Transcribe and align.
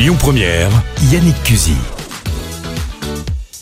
Lyon 0.00 0.16
Première, 0.18 0.70
Yannick 1.12 1.42
Cusy. 1.42 1.74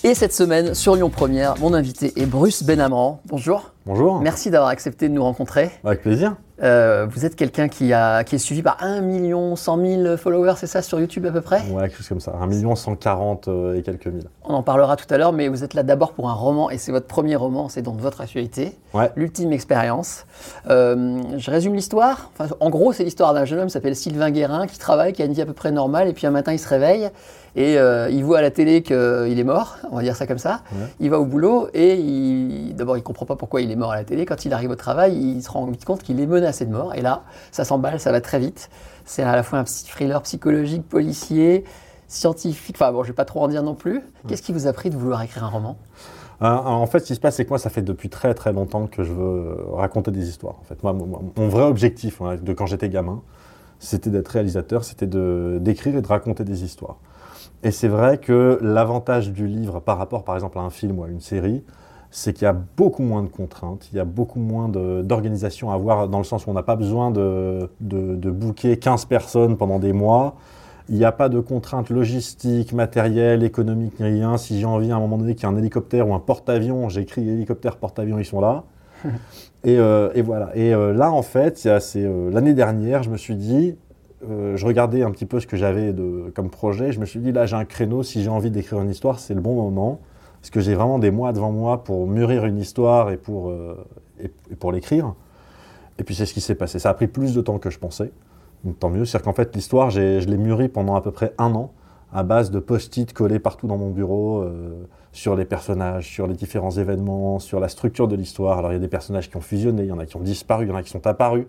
Et 0.05 0.15
cette 0.15 0.33
semaine, 0.33 0.73
sur 0.73 0.95
Lyon 0.95 1.11
Première, 1.11 1.59
mon 1.59 1.75
invité 1.75 2.13
est 2.15 2.27
Bruce 2.27 2.63
Benamran. 2.63 3.21
Bonjour. 3.27 3.73
Bonjour. 3.87 4.21
Merci 4.21 4.49
d'avoir 4.49 4.71
accepté 4.71 5.09
de 5.09 5.15
nous 5.15 5.25
rencontrer. 5.25 5.73
Avec 5.83 6.03
plaisir. 6.03 6.37
Euh, 6.63 7.09
vous 7.11 7.27
êtes 7.27 7.35
quelqu'un 7.35 7.67
qui, 7.67 7.93
a, 7.93 8.23
qui 8.23 8.37
est 8.37 8.39
suivi 8.39 8.63
par 8.63 8.77
1 8.79 9.01
million 9.01 9.57
100 9.57 9.85
000 10.05 10.17
followers, 10.17 10.55
c'est 10.59 10.69
ça, 10.69 10.81
sur 10.81 11.01
YouTube 11.01 11.27
à 11.27 11.33
peu 11.33 11.41
près? 11.41 11.61
Ouais, 11.73 11.89
quelque 11.89 11.97
chose 11.97 12.09
comme 12.09 12.21
ça. 12.21 12.37
1 12.41 12.47
million 12.47 12.77
140 12.77 13.49
euh, 13.49 13.75
et 13.75 13.83
quelques 13.83 14.07
mille. 14.07 14.29
On 14.51 14.55
en 14.55 14.63
parlera 14.63 14.97
tout 14.97 15.05
à 15.13 15.19
l'heure, 15.19 15.35
mais 15.35 15.49
vous 15.49 15.63
êtes 15.63 15.75
là 15.75 15.83
d'abord 15.83 16.15
pour 16.15 16.31
un 16.31 16.33
roman, 16.33 16.71
et 16.71 16.79
c'est 16.79 16.91
votre 16.91 17.07
premier 17.07 17.37
roman, 17.37 17.69
c'est 17.69 17.83
donc 17.83 18.01
votre 18.01 18.23
actualité, 18.23 18.73
Ouais. 18.95 19.13
l'ultime 19.15 19.53
expérience. 19.53 20.25
Euh, 20.71 21.21
je 21.37 21.51
résume 21.51 21.75
l'histoire. 21.75 22.31
Enfin, 22.39 22.55
en 22.59 22.71
gros, 22.71 22.95
c'est 22.95 23.05
l'histoire 23.05 23.35
d'un 23.35 23.45
jeune 23.45 23.59
homme 23.59 23.67
qui 23.67 23.73
s'appelle 23.75 23.95
Sylvain 23.95 24.31
Guérin, 24.31 24.67
qui 24.67 24.79
travaille, 24.79 25.13
qui 25.13 25.21
a 25.21 25.27
une 25.27 25.35
vie 25.35 25.43
à 25.43 25.47
peu 25.47 25.53
près 25.53 25.71
normale, 25.71 26.09
et 26.09 26.15
puis 26.15 26.27
un 26.27 26.31
matin, 26.31 26.55
il 26.55 26.59
se 26.59 26.67
réveille, 26.67 27.11
et 27.57 27.77
euh, 27.77 28.09
il 28.11 28.25
voit 28.25 28.39
à 28.39 28.41
la 28.41 28.51
télé 28.51 28.83
qu'il 28.83 28.97
est 29.39 29.45
mort, 29.45 29.77
on 29.93 29.97
va 29.97 30.03
dire 30.03 30.17
ça 30.17 30.27
comme 30.27 30.39
ça. 30.39 30.63
Ouais. 30.73 30.87
Il 30.99 31.11
va 31.11 31.21
au 31.21 31.27
boulot, 31.27 31.69
et 31.75 31.97
il- 31.97 32.75
d'abord, 32.75 32.97
il 32.97 33.03
comprend 33.03 33.27
pas 33.27 33.37
pourquoi 33.37 33.61
il 33.61 33.71
est 33.71 33.77
mort 33.77 33.93
à 33.93 33.97
la 33.97 34.05
télé. 34.05 34.25
Quand 34.25 34.47
il 34.47 34.55
arrive 34.55 34.71
au 34.71 34.77
travail, 34.77 35.15
il 35.15 35.43
se 35.43 35.51
rend 35.51 35.67
vite 35.67 35.85
compte 35.85 36.03
qu'il 36.03 36.19
est 36.21 36.27
menacé 36.27 36.65
de 36.65 36.73
mort, 36.73 36.95
et 36.95 37.03
là, 37.03 37.21
ça 37.53 37.65
s'emballe, 37.67 38.01
ça 38.01 38.13
va 38.13 38.23
très 38.23 38.39
vite. 38.39 38.71
C'est 39.05 39.23
à 39.23 39.37
la 39.37 39.43
fois 39.43 39.59
un 39.59 39.65
petit 39.65 39.85
thriller 39.85 40.23
psychologique, 40.23 40.89
policier, 40.89 41.65
scientifique. 42.09 42.77
Enfin 42.77 42.91
bon, 42.91 43.03
je 43.03 43.09
vais 43.09 43.15
pas 43.15 43.25
trop 43.25 43.43
en 43.43 43.49
dire 43.49 43.63
non 43.63 43.75
plus. 43.75 44.03
Qu'est-ce 44.27 44.43
qui 44.43 44.53
vous 44.53 44.67
a 44.67 44.73
pris 44.73 44.91
de 44.91 44.97
vouloir 44.97 45.23
écrire 45.23 45.45
un 45.45 45.49
roman? 45.49 45.77
Euh, 46.41 46.47
en 46.47 46.87
fait, 46.87 47.01
ce 47.01 47.07
qui 47.07 47.15
se 47.15 47.21
passe, 47.21 47.37
c'est 47.37 47.45
que 47.45 47.51
moi, 47.51 47.59
ça 47.59 47.71
fait 47.71 47.83
depuis 47.83 48.09
très 48.09 48.33
très 48.35 48.53
longtemps 48.53 48.87
que 48.87 49.03
je 49.03 49.13
veux 49.13 49.57
raconter 49.73 50.11
des 50.11 50.29
histoires. 50.29 50.57
En 50.61 50.65
fait, 50.65 50.83
mon, 50.83 51.49
vrai 51.49 51.65
objectif 51.65 52.21
ouais, 52.21 52.39
de 52.39 52.53
quand 52.53 52.67
j'étais 52.67 52.89
gamin, 52.89 53.23
c'était 53.81 54.11
d'être 54.11 54.29
réalisateur, 54.29 54.85
c'était 54.85 55.07
d'écrire 55.07 55.97
et 55.97 56.03
de 56.03 56.07
raconter 56.07 56.45
des 56.45 56.65
histoires. 56.65 56.99
Et 57.65 57.73
c'est 57.73 57.89
vrai 57.89 58.19
que 58.19 58.59
l'avantage 58.63 59.33
du 59.33 59.49
livre 59.49 59.81
par 59.81 59.99
rapport, 59.99 60.23
par 60.23 60.37
exemple, 60.37 60.59
à 60.59 60.63
un 60.63 60.71
film 60.71 61.01
ou 61.01 61.05
à 61.05 61.09
une 61.09 61.21
série, 61.21 61.65
c'est 62.11 62.33
qu'il 62.33 62.45
y 62.45 62.49
a 62.49 62.53
beaucoup 62.53 63.03
moins 63.03 63.23
de 63.23 63.29
contraintes, 63.29 63.89
il 63.93 63.97
y 63.97 64.01
a 64.01 64.05
beaucoup 64.05 64.39
moins 64.39 64.69
d'organisation 64.69 65.73
à 65.73 65.75
avoir, 65.75 66.09
dans 66.09 66.19
le 66.19 66.25
sens 66.25 66.47
où 66.47 66.51
on 66.51 66.55
n'a 66.55 66.63
pas 66.63 66.77
besoin 66.77 67.11
de, 67.11 67.69
de, 67.81 68.15
de 68.15 68.31
booker 68.31 68.79
15 68.79 69.07
personnes 69.07 69.57
pendant 69.57 69.79
des 69.81 69.93
mois. 69.93 70.37
Il 70.91 70.97
n'y 70.97 71.05
a 71.05 71.13
pas 71.13 71.29
de 71.29 71.39
contraintes 71.39 71.91
logistiques, 71.91 72.73
matérielles, 72.73 73.43
économiques, 73.45 74.01
ni 74.01 74.07
rien. 74.07 74.39
Si 74.39 74.59
j'ai 74.59 74.65
envie 74.65 74.91
à 74.91 74.97
un 74.97 75.01
moment 75.01 75.19
donné 75.19 75.35
qu'il 75.35 75.47
y 75.47 75.53
ait 75.53 75.55
un 75.55 75.59
hélicoptère 75.59 76.09
ou 76.09 76.15
un 76.15 76.19
porte-avions, 76.19 76.89
j'écris 76.89 77.29
hélicoptère, 77.29 77.77
porte-avions, 77.77 78.19
ils 78.19 78.25
sont 78.25 78.41
là. 78.41 78.65
et, 79.65 79.79
euh, 79.79 80.11
et 80.15 80.23
voilà. 80.23 80.51
Et 80.57 80.73
euh, 80.73 80.95
là, 80.95 81.13
en 81.13 81.21
fait, 81.21 81.63
euh, 81.67 82.31
l'année 82.31 82.55
dernière, 82.55 83.03
je 83.03 83.11
me 83.11 83.19
suis 83.19 83.37
dit, 83.37 83.77
je 84.23 84.65
regardais 84.67 85.03
un 85.03 85.11
petit 85.11 85.27
peu 85.27 85.41
ce 85.41 85.47
que 85.47 85.57
j'avais 85.57 85.95
comme 86.35 86.49
projet. 86.49 86.91
Je 86.91 87.01
me 87.01 87.07
suis 87.07 87.21
dit, 87.21 87.33
là, 87.33 87.45
j'ai 87.45 87.57
un 87.57 87.67
créneau. 87.67 88.03
Si 88.03 88.23
j'ai 88.23 88.31
envie 88.31 88.51
d'écrire 88.51 88.81
une 88.81 88.91
histoire, 88.91 89.21
c'est 89.21 89.35
le 89.35 89.41
bon 89.41 89.55
moment. 89.55 90.01
Parce 90.41 90.51
que 90.51 90.61
j'ai 90.61 90.75
vraiment 90.75 90.99
des 90.99 91.11
mois 91.11 91.33
devant 91.33 91.53
moi 91.53 91.85
pour 91.85 92.07
mûrir 92.07 92.47
une 92.47 92.59
histoire 92.59 93.11
et 93.11 93.17
pour, 93.17 93.53
et, 94.21 94.31
et 94.51 94.57
pour 94.57 94.73
l'écrire. 94.73 95.15
Et 95.99 96.05
puis 96.05 96.15
c'est 96.15 96.27
ce 96.27 96.35
qui 96.35 96.41
s'est 96.41 96.55
passé. 96.55 96.79
Ça 96.79 96.91
a 96.91 96.95
pris 96.95 97.09
plus 97.09 97.35
de 97.35 97.41
temps 97.41 97.59
que 97.59 97.71
je 97.71 97.79
pensais. 97.79 98.11
Donc 98.65 98.79
tant 98.79 98.91
mieux. 98.91 99.05
C'est-à-dire 99.05 99.25
qu'en 99.25 99.33
fait, 99.35 99.55
l'histoire, 99.55 99.91
je 99.91 100.01
l'ai 100.27 100.37
mûrie 100.37 100.69
pendant 100.69 100.95
à 100.97 101.01
peu 101.01 101.11
près 101.11 101.33
un 101.39 101.55
an, 101.55 101.73
à 102.13 102.23
base 102.23 102.51
de 102.51 102.59
post-it 102.59 103.13
collés 103.13 103.39
partout 103.39 103.67
dans 103.67 103.77
mon 103.79 103.91
bureau, 103.91 104.41
euh, 104.41 104.71
sur 105.13 105.37
les 105.37 105.45
personnages, 105.45 106.07
sur 106.07 106.27
les 106.27 106.35
différents 106.35 106.71
événements, 106.71 107.39
sur 107.39 107.61
la 107.61 107.69
structure 107.69 108.09
de 108.09 108.17
l'histoire. 108.17 108.59
Alors 108.59 108.73
il 108.73 108.75
y 108.75 108.79
a 108.79 108.81
des 108.81 108.89
personnages 108.89 109.31
qui 109.31 109.37
ont 109.37 109.41
fusionné, 109.43 109.83
il 109.83 109.89
y 109.89 109.93
en 109.93 109.99
a 109.99 110.07
qui 110.07 110.17
ont 110.17 110.21
disparu, 110.21 110.65
il 110.67 110.69
y 110.69 110.73
en 110.73 110.77
a 110.77 110.83
qui 110.83 110.91
sont 110.91 111.07
apparus. 111.07 111.47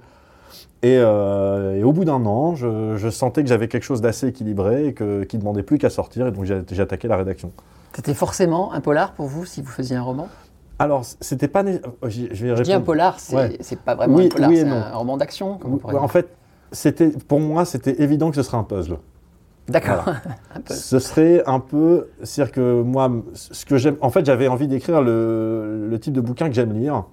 Et, 0.81 0.97
euh, 0.97 1.75
et 1.75 1.83
au 1.83 1.91
bout 1.93 2.05
d'un 2.05 2.25
an, 2.25 2.55
je, 2.55 2.95
je 2.97 3.09
sentais 3.09 3.43
que 3.43 3.49
j'avais 3.49 3.67
quelque 3.67 3.83
chose 3.83 4.01
d'assez 4.01 4.27
équilibré 4.27 4.87
et 4.87 4.93
que, 4.93 5.23
qui 5.23 5.35
ne 5.37 5.41
demandait 5.41 5.63
plus 5.63 5.77
qu'à 5.77 5.89
sortir. 5.89 6.27
Et 6.27 6.31
donc 6.31 6.45
j'ai 6.45 6.81
attaqué 6.81 7.07
la 7.07 7.17
rédaction. 7.17 7.51
C'était 7.93 8.13
forcément 8.13 8.71
un 8.73 8.81
polar 8.81 9.13
pour 9.13 9.27
vous 9.27 9.45
si 9.45 9.61
vous 9.61 9.69
faisiez 9.69 9.95
un 9.97 10.01
roman? 10.03 10.27
Alors, 10.81 11.03
c'était 11.19 11.49
pas. 11.49 11.63
euh, 11.65 11.79
Je 12.03 12.25
vais 12.45 12.55
Je 12.55 12.63
dis 12.63 12.71
un 12.71 12.79
polar, 12.81 13.19
c'est 13.19 13.35
Ouais. 13.35 13.57
pas 13.83 13.95
vraiment 13.95 14.15
Oui, 14.15 14.27
un 14.27 14.29
polar, 14.29 14.49
oui 14.49 14.57
c'est 14.57 14.67
un 14.69 14.91
roman 14.91 15.17
d'action. 15.17 15.59
Ouais, 15.63 15.83
en 15.83 15.89
dire. 15.91 16.09
fait, 16.11 16.29
c'était 16.71 17.09
pour 17.09 17.39
moi, 17.39 17.65
c'était 17.65 18.01
évident 18.01 18.29
que 18.29 18.35
ce 18.35 18.43
serait 18.43 18.57
un 18.57 18.63
puzzle. 18.63 18.97
D'accord. 19.67 20.03
Ce 20.71 20.97
serait 20.97 21.43
un 21.45 21.59
peu, 21.59 22.07
c'est-à-dire 22.23 22.51
que 22.51 22.81
moi, 22.81 23.11
ce 23.35 23.65
que 23.65 23.77
j'aime, 23.77 23.97
en 24.01 24.09
fait, 24.09 24.25
j'avais 24.25 24.47
envie 24.47 24.67
d'écrire 24.67 25.03
le, 25.03 25.87
le 25.87 25.99
type 25.99 26.13
de 26.13 26.21
bouquin 26.21 26.47
que 26.49 26.55
j'aime 26.55 26.73
lire. 26.73 27.03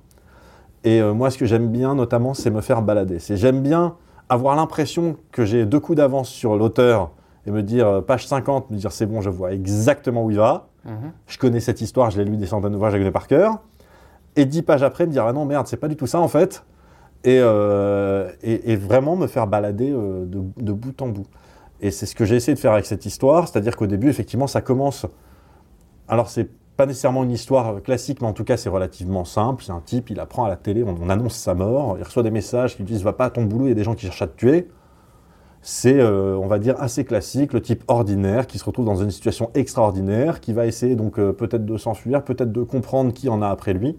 Et 0.82 1.02
euh, 1.02 1.12
moi, 1.12 1.30
ce 1.30 1.36
que 1.36 1.44
j'aime 1.44 1.68
bien, 1.68 1.94
notamment, 1.94 2.32
c'est 2.32 2.50
me 2.50 2.62
faire 2.62 2.80
balader. 2.80 3.18
C'est 3.18 3.36
j'aime 3.36 3.60
bien 3.60 3.96
avoir 4.28 4.56
l'impression 4.56 5.16
que 5.32 5.44
j'ai 5.44 5.66
deux 5.66 5.80
coups 5.80 5.96
d'avance 5.96 6.28
sur 6.28 6.56
l'auteur 6.56 7.10
et 7.46 7.50
me 7.50 7.62
dire 7.62 7.86
euh, 7.86 8.00
page 8.00 8.26
50, 8.26 8.70
me 8.70 8.76
dire 8.76 8.92
c'est 8.92 9.06
bon, 9.06 9.20
je 9.20 9.30
vois 9.30 9.52
exactement 9.52 10.24
où 10.24 10.30
il 10.30 10.36
va. 10.36 10.68
Mhm. 10.84 11.12
Je 11.26 11.38
connais 11.38 11.60
cette 11.60 11.80
histoire, 11.80 12.10
je 12.10 12.18
l'ai 12.18 12.24
lu 12.24 12.36
des 12.36 12.46
centaines 12.46 12.72
de 12.72 12.78
fois, 12.78 12.90
je 12.90 12.94
la 12.94 13.00
connais 13.00 13.12
par 13.12 13.26
cœur. 13.26 13.60
Et 14.36 14.44
dix 14.44 14.62
pages 14.62 14.82
après, 14.82 15.06
me 15.06 15.12
dire 15.12 15.24
ah 15.26 15.32
non 15.32 15.44
merde, 15.44 15.66
c'est 15.66 15.76
pas 15.76 15.88
du 15.88 15.96
tout 15.96 16.06
ça 16.06 16.20
en 16.20 16.28
fait. 16.28 16.64
Et, 17.26 17.40
euh, 17.40 18.30
et, 18.44 18.76
vraiment 18.76 19.16
me 19.16 19.26
faire 19.26 19.48
balader 19.48 19.90
euh, 19.90 20.24
de, 20.26 20.72
bout 20.72 21.02
en 21.02 21.08
bout. 21.08 21.26
Et 21.80 21.90
c'est 21.90 22.06
ce 22.06 22.14
que 22.14 22.24
j'ai 22.24 22.36
essayé 22.36 22.54
de 22.54 22.58
faire 22.60 22.72
avec 22.72 22.86
cette 22.86 23.04
histoire, 23.04 23.48
c'est-à-dire 23.48 23.76
qu'au 23.76 23.88
début, 23.88 24.08
effectivement, 24.08 24.46
ça 24.46 24.60
commence. 24.60 25.06
Alors, 26.06 26.30
c'est 26.30 26.48
pas 26.76 26.86
nécessairement 26.86 27.24
une 27.24 27.32
histoire 27.32 27.82
classique, 27.82 28.20
mais 28.20 28.28
en 28.28 28.32
tout 28.32 28.44
cas, 28.44 28.56
c'est 28.56 28.68
relativement 28.68 29.24
simple. 29.24 29.64
C'est 29.64 29.72
un 29.72 29.82
type, 29.84 30.10
il 30.10 30.20
apprend 30.20 30.44
à 30.44 30.48
la 30.48 30.54
télé, 30.54 30.84
on, 30.84 30.94
on 31.02 31.08
annonce 31.08 31.34
sa 31.34 31.54
mort, 31.54 31.96
il 31.98 32.04
reçoit 32.04 32.22
des 32.22 32.30
messages 32.30 32.76
qui 32.76 32.84
lui 32.84 32.92
disent 32.92 33.02
Va 33.02 33.12
pas 33.12 33.24
à 33.24 33.30
ton 33.30 33.42
boulot, 33.42 33.64
il 33.64 33.70
y 33.70 33.72
a 33.72 33.74
des 33.74 33.82
gens 33.82 33.96
qui 33.96 34.06
cherchent 34.06 34.22
à 34.22 34.28
te 34.28 34.36
tuer. 34.36 34.68
C'est, 35.62 35.98
euh, 35.98 36.36
on 36.36 36.46
va 36.46 36.60
dire, 36.60 36.80
assez 36.80 37.04
classique, 37.04 37.52
le 37.52 37.60
type 37.60 37.82
ordinaire 37.88 38.46
qui 38.46 38.58
se 38.58 38.64
retrouve 38.64 38.86
dans 38.86 39.02
une 39.02 39.10
situation 39.10 39.50
extraordinaire, 39.54 40.40
qui 40.40 40.52
va 40.52 40.64
essayer 40.66 40.94
donc 40.94 41.16
peut-être 41.16 41.66
de 41.66 41.76
s'enfuir, 41.76 42.22
peut-être 42.22 42.52
de 42.52 42.62
comprendre 42.62 43.12
qui 43.12 43.28
en 43.28 43.42
a 43.42 43.48
après 43.48 43.72
lui. 43.72 43.96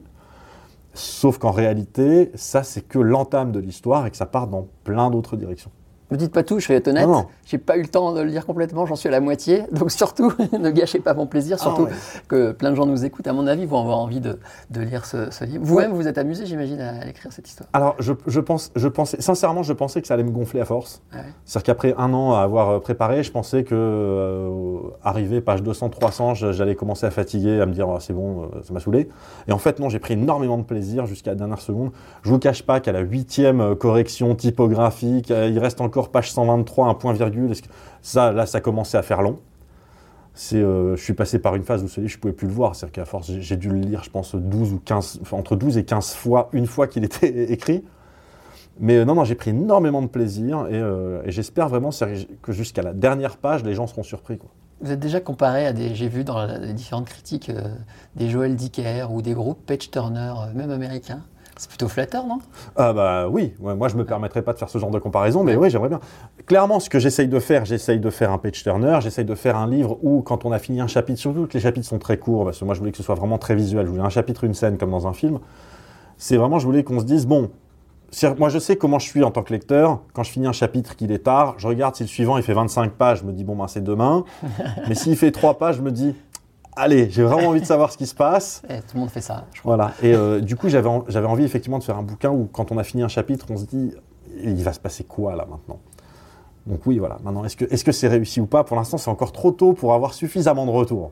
Sauf 0.98 1.38
qu'en 1.38 1.52
réalité, 1.52 2.32
ça, 2.34 2.64
c'est 2.64 2.82
que 2.82 2.98
l'entame 2.98 3.52
de 3.52 3.60
l'histoire 3.60 4.08
et 4.08 4.12
que 4.12 4.18
ça 4.18 4.26
part 4.26 4.48
dans 4.48 4.68
plein 4.84 5.12
d'autres 5.12 5.38
directions. 5.38 5.70
Ne 6.10 6.16
dites 6.16 6.32
pas 6.32 6.44
tout, 6.44 6.60
je 6.60 6.68
vais 6.70 6.76
être 6.76 6.88
honnête. 6.88 7.08
J'ai 7.46 7.58
pas 7.58 7.78
eu 7.78 7.82
le 7.82 7.88
temps 7.88 8.14
de 8.14 8.22
le 8.22 8.28
lire 8.30 8.46
complètement, 8.46 8.86
j'en 8.86 8.96
suis 8.96 9.10
à 9.10 9.12
la 9.12 9.20
moitié. 9.20 9.64
Donc 9.72 9.92
surtout, 9.92 10.32
ne 10.60 10.70
gâchez 10.70 11.00
pas 11.00 11.14
mon 11.14 11.28
plaisir, 11.28 11.60
surtout 11.60 11.88
Ah 11.88 11.92
ouais. 11.92 12.22
que 12.28 12.52
plein 12.54 12.72
de 12.72 12.76
gens 12.76 12.86
nous 12.86 13.04
écoutent. 13.06 13.28
À 13.28 13.34
mon 13.34 13.46
avis, 13.48 13.66
vont 13.66 13.80
avoir 13.82 13.98
envie 14.00 14.22
de, 14.22 14.40
de 14.72 14.82
lire 14.82 15.06
ce, 15.06 15.32
ce 15.32 15.44
livre. 15.44 15.64
Vous-même, 15.66 15.92
vous 15.92 16.08
êtes 16.08 16.18
amusé, 16.18 16.46
j'imagine, 16.46 16.80
à 16.80 17.08
écrire 17.10 17.32
cette 17.34 17.48
histoire. 17.48 17.68
Alors, 17.74 17.96
je, 18.00 18.14
je 18.26 18.40
pense, 18.40 18.72
je 18.76 18.88
pensais, 18.88 19.20
sincèrement, 19.22 19.64
je 19.64 19.74
pensais 19.74 20.02
que 20.02 20.08
ça 20.08 20.14
allait 20.14 20.24
me 20.24 20.32
gonfler 20.32 20.62
à 20.62 20.66
force. 20.66 21.02
Ah 21.12 21.18
ouais. 21.18 21.22
C'est-à-dire 21.46 21.66
qu'après 21.66 21.94
un 21.98 22.14
an 22.14 22.34
à 22.34 22.40
avoir 22.42 22.70
euh, 22.70 22.80
préparé, 22.80 23.24
je 23.24 23.32
pensais 23.32 23.64
que, 23.64 23.76
euh, 23.76 24.80
arrivé 25.04 25.42
page 25.42 25.64
200, 25.64 25.90
300, 25.90 26.34
je- 26.36 26.52
j'allais 26.52 26.76
commencer 26.76 27.06
à 27.06 27.12
fatiguer, 27.12 27.60
à 27.62 27.66
me 27.66 27.74
dire, 27.74 27.88
Ah, 27.90 27.98
c'est 28.00 28.14
bon, 28.14 28.44
euh, 28.44 28.62
ça 28.64 28.74
m'a 28.74 28.80
saoulé. 28.80 29.10
Et 29.48 29.52
en 29.52 29.58
fait, 29.58 29.80
non, 29.80 29.90
j'ai 29.90 30.00
pris 30.00 30.14
énormément 30.14 30.58
de 30.58 30.64
plaisir 30.64 31.06
jusqu'à 31.06 31.32
la 31.32 31.36
dernière 31.36 31.62
seconde. 31.62 31.92
Je 32.24 32.30
vous 32.30 32.40
cache 32.40 32.64
pas 32.64 32.80
qu'à 32.80 32.92
la 32.92 33.00
huitième 33.02 33.76
correction 33.76 34.36
typographique, 34.36 35.30
il 35.32 35.60
reste 35.60 35.82
encore 35.82 35.97
page 36.04 36.32
123, 36.32 36.88
un 36.88 36.94
point 36.94 37.14
virgule. 37.14 37.54
Ça, 38.02 38.32
là, 38.32 38.46
ça 38.46 38.62
commençait 38.62 38.98
à 38.98 39.02
faire 39.04 39.22
long. 39.22 39.40
C'est, 40.34 40.58
euh, 40.58 40.96
je 40.96 41.04
suis 41.04 41.14
passé 41.14 41.40
par 41.40 41.56
une 41.56 41.64
phase 41.64 41.84
où 41.84 41.88
je 41.88 42.18
pouvais 42.18 42.34
plus 42.34 42.48
le 42.48 42.54
voir. 42.54 42.76
C'est-à-dire 42.76 42.94
qu'à 42.94 43.06
force, 43.06 43.32
j'ai- 43.32 43.58
dû 43.58 43.70
le 43.70 43.80
lire, 43.80 44.04
je 44.04 44.12
pense, 44.12 44.36
12 44.36 44.72
ou 44.72 44.80
15, 44.80 45.20
enfin, 45.24 45.36
entre 45.38 45.56
12 45.56 45.78
et 45.78 45.84
15 45.84 46.14
fois, 46.14 46.50
une 46.54 46.68
fois 46.68 46.86
qu'il 46.88 47.04
était 47.04 47.52
écrit. 47.52 47.84
Mais 48.80 48.98
euh, 48.98 49.06
non, 49.06 49.16
non, 49.16 49.24
j'ai 49.24 49.34
pris 49.34 49.50
énormément 49.50 50.04
de 50.04 50.08
plaisir 50.08 50.68
et, 50.70 50.76
euh, 50.76 51.22
j'espère 51.26 51.68
vraiment 51.70 51.90
que 52.44 52.52
jusqu'à 52.52 52.84
la 52.84 52.94
dernière 52.94 53.38
page, 53.38 53.64
les 53.64 53.74
gens 53.74 53.88
seront 53.88 54.04
surpris. 54.04 54.38
Vous 54.82 54.92
êtes 54.92 55.00
déjà 55.00 55.20
comparé 55.20 55.66
à 55.66 55.74
des, 55.74 55.96
j'ai 55.96 56.08
vu 56.08 56.24
dans 56.24 56.46
les 56.46 56.74
différentes 56.74 57.08
critiques, 57.08 57.52
des 58.16 58.30
Joel 58.30 58.56
Dicker 58.56 59.08
ou 59.10 59.24
des 59.24 59.34
groupes 59.34 59.66
Page 59.66 59.90
Turner, 59.90 60.32
même 60.54 60.70
américains? 60.70 61.24
C'est 61.58 61.70
plutôt 61.70 61.88
flatteur, 61.88 62.26
non? 62.28 62.38
Ah 62.76 62.94
bah 62.94 63.28
oui, 63.30 63.54
ouais, 63.60 63.74
moi 63.74 63.88
je 63.88 63.96
me 63.96 64.06
permettrais 64.06 64.44
pas 64.44 64.54
de 64.54 64.60
faire 64.60 64.70
ce 64.70 64.78
genre 64.78 64.92
de 64.92 65.00
comparaison, 65.00 65.44
mais 65.44 65.56
oui, 65.56 65.72
j'aimerais 65.72 65.90
bien. 65.90 66.00
Clairement, 66.46 66.80
ce 66.80 66.90
que 66.90 67.00
j'essaye 67.00 67.28
de 67.28 67.40
faire, 67.40 67.66
j'essaye 67.66 68.00
de 68.00 68.10
faire 68.12 68.32
un 68.32 68.38
page 68.38 68.62
turner, 68.62 69.00
j'essaye 69.02 69.26
de 69.26 69.34
faire 69.34 69.58
un 69.58 69.68
livre 69.68 69.98
où 70.04 70.22
quand 70.22 70.46
on 70.46 70.52
a 70.52 70.60
fini 70.60 70.82
un 70.82 70.88
chapitre, 70.88 71.20
surtout 71.20 71.48
que 71.48 71.54
les 71.54 71.60
chapitres 71.60 71.88
sont 71.88 71.98
très 71.98 72.18
courts, 72.18 72.46
parce 72.46 72.60
que 72.60 72.66
moi 72.66 72.76
je 72.76 72.80
voulais 72.80 72.92
que 72.92 72.98
ce 72.98 73.04
soit 73.04 73.16
vraiment 73.16 73.40
très 73.40 73.56
visuel, 73.56 73.86
je 73.88 73.92
voulais 73.92 74.04
un 74.04 74.10
chapitre, 74.10 74.44
une 74.44 74.54
scène 74.54 74.78
comme 74.78 74.92
dans 74.92 75.08
un 75.08 75.14
film, 75.14 75.40
c'est 76.18 76.38
vraiment, 76.38 76.60
je 76.60 76.66
voulais 76.66 76.84
qu'on 76.84 77.00
se 77.00 77.06
dise, 77.06 77.26
bon, 77.26 77.50
moi 78.38 78.50
je 78.50 78.60
sais 78.60 78.76
comment 78.78 79.00
je 79.00 79.08
suis 79.08 79.24
en 79.24 79.32
tant 79.32 79.44
que 79.44 79.52
lecteur, 79.52 80.02
quand 80.14 80.24
je 80.24 80.32
finis 80.32 80.48
un 80.48 80.54
chapitre 80.54 80.96
qu'il 80.96 81.12
est 81.12 81.24
tard, 81.26 81.56
je 81.58 81.68
regarde 81.68 81.96
si 81.96 82.04
le 82.04 82.08
suivant 82.08 82.38
il 82.38 82.44
fait 82.44 82.54
25 82.54 82.92
pages, 82.92 83.20
je 83.20 83.24
me 83.26 83.34
dis, 83.34 83.44
bon 83.44 83.56
ben 83.56 83.68
c'est 83.68 83.84
demain, 83.84 84.24
mais 84.88 84.96
s'il 84.96 85.18
fait 85.18 85.32
3 85.32 85.58
pages, 85.58 85.78
je 85.78 85.82
me 85.82 85.92
dis, 85.92 86.16
allez, 86.78 87.10
j'ai 87.10 87.24
vraiment 87.24 87.50
envie 87.50 87.62
de 87.62 87.66
savoir 87.66 87.92
ce 87.92 87.98
qui 87.98 88.08
se 88.08 88.16
passe. 88.16 88.62
Eh, 88.70 88.78
Tout 88.82 88.96
le 88.96 89.00
monde 89.02 89.10
fait 89.10 89.22
ça, 89.22 89.46
je 89.54 89.60
crois. 89.60 89.76
Voilà. 89.76 89.94
Et 90.02 90.14
euh, 90.14 90.40
du 90.40 90.56
coup, 90.56 90.70
j'avais 90.70 90.88
en- 90.90 91.04
j'avais 91.08 91.28
envie 91.28 91.44
effectivement 91.44 91.80
de 91.80 91.84
faire 91.84 91.98
un 91.98 92.04
bouquin 92.04 92.30
où, 92.32 92.48
quand 92.52 92.72
on 92.72 92.78
a 92.78 92.84
fini 92.84 93.04
un 93.04 93.08
chapitre, 93.08 93.46
on 93.50 93.58
se 93.58 93.66
dit, 93.66 93.92
il 94.44 94.64
va 94.64 94.74
se 94.74 94.80
passer 94.80 95.04
quoi 95.04 95.36
là 95.36 95.46
maintenant? 95.50 95.80
Donc 96.66 96.86
oui, 96.86 97.00
voilà. 97.00 97.18
Maintenant, 97.24 97.46
est-ce 97.46 97.56
que 97.56 97.66
est-ce 97.66 97.84
que 97.86 97.92
c'est 97.92 98.08
réussi 98.10 98.42
ou 98.42 98.46
pas? 98.46 98.64
Pour 98.64 98.76
l'instant, 98.78 98.98
c'est 98.98 99.10
encore 99.10 99.32
trop 99.32 99.52
tôt 99.52 99.74
pour 99.74 99.94
avoir 99.94 100.14
suffisamment 100.14 100.66
de 100.66 100.72
retours. 100.72 101.12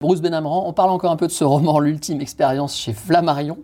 Bruce 0.00 0.20
Benamran, 0.20 0.64
on 0.66 0.72
parle 0.72 0.90
encore 0.90 1.12
un 1.12 1.16
peu 1.16 1.28
de 1.28 1.32
ce 1.32 1.44
roman, 1.44 1.78
L'ultime 1.78 2.20
expérience 2.20 2.76
chez 2.76 2.92
Flammarion. 2.92 3.58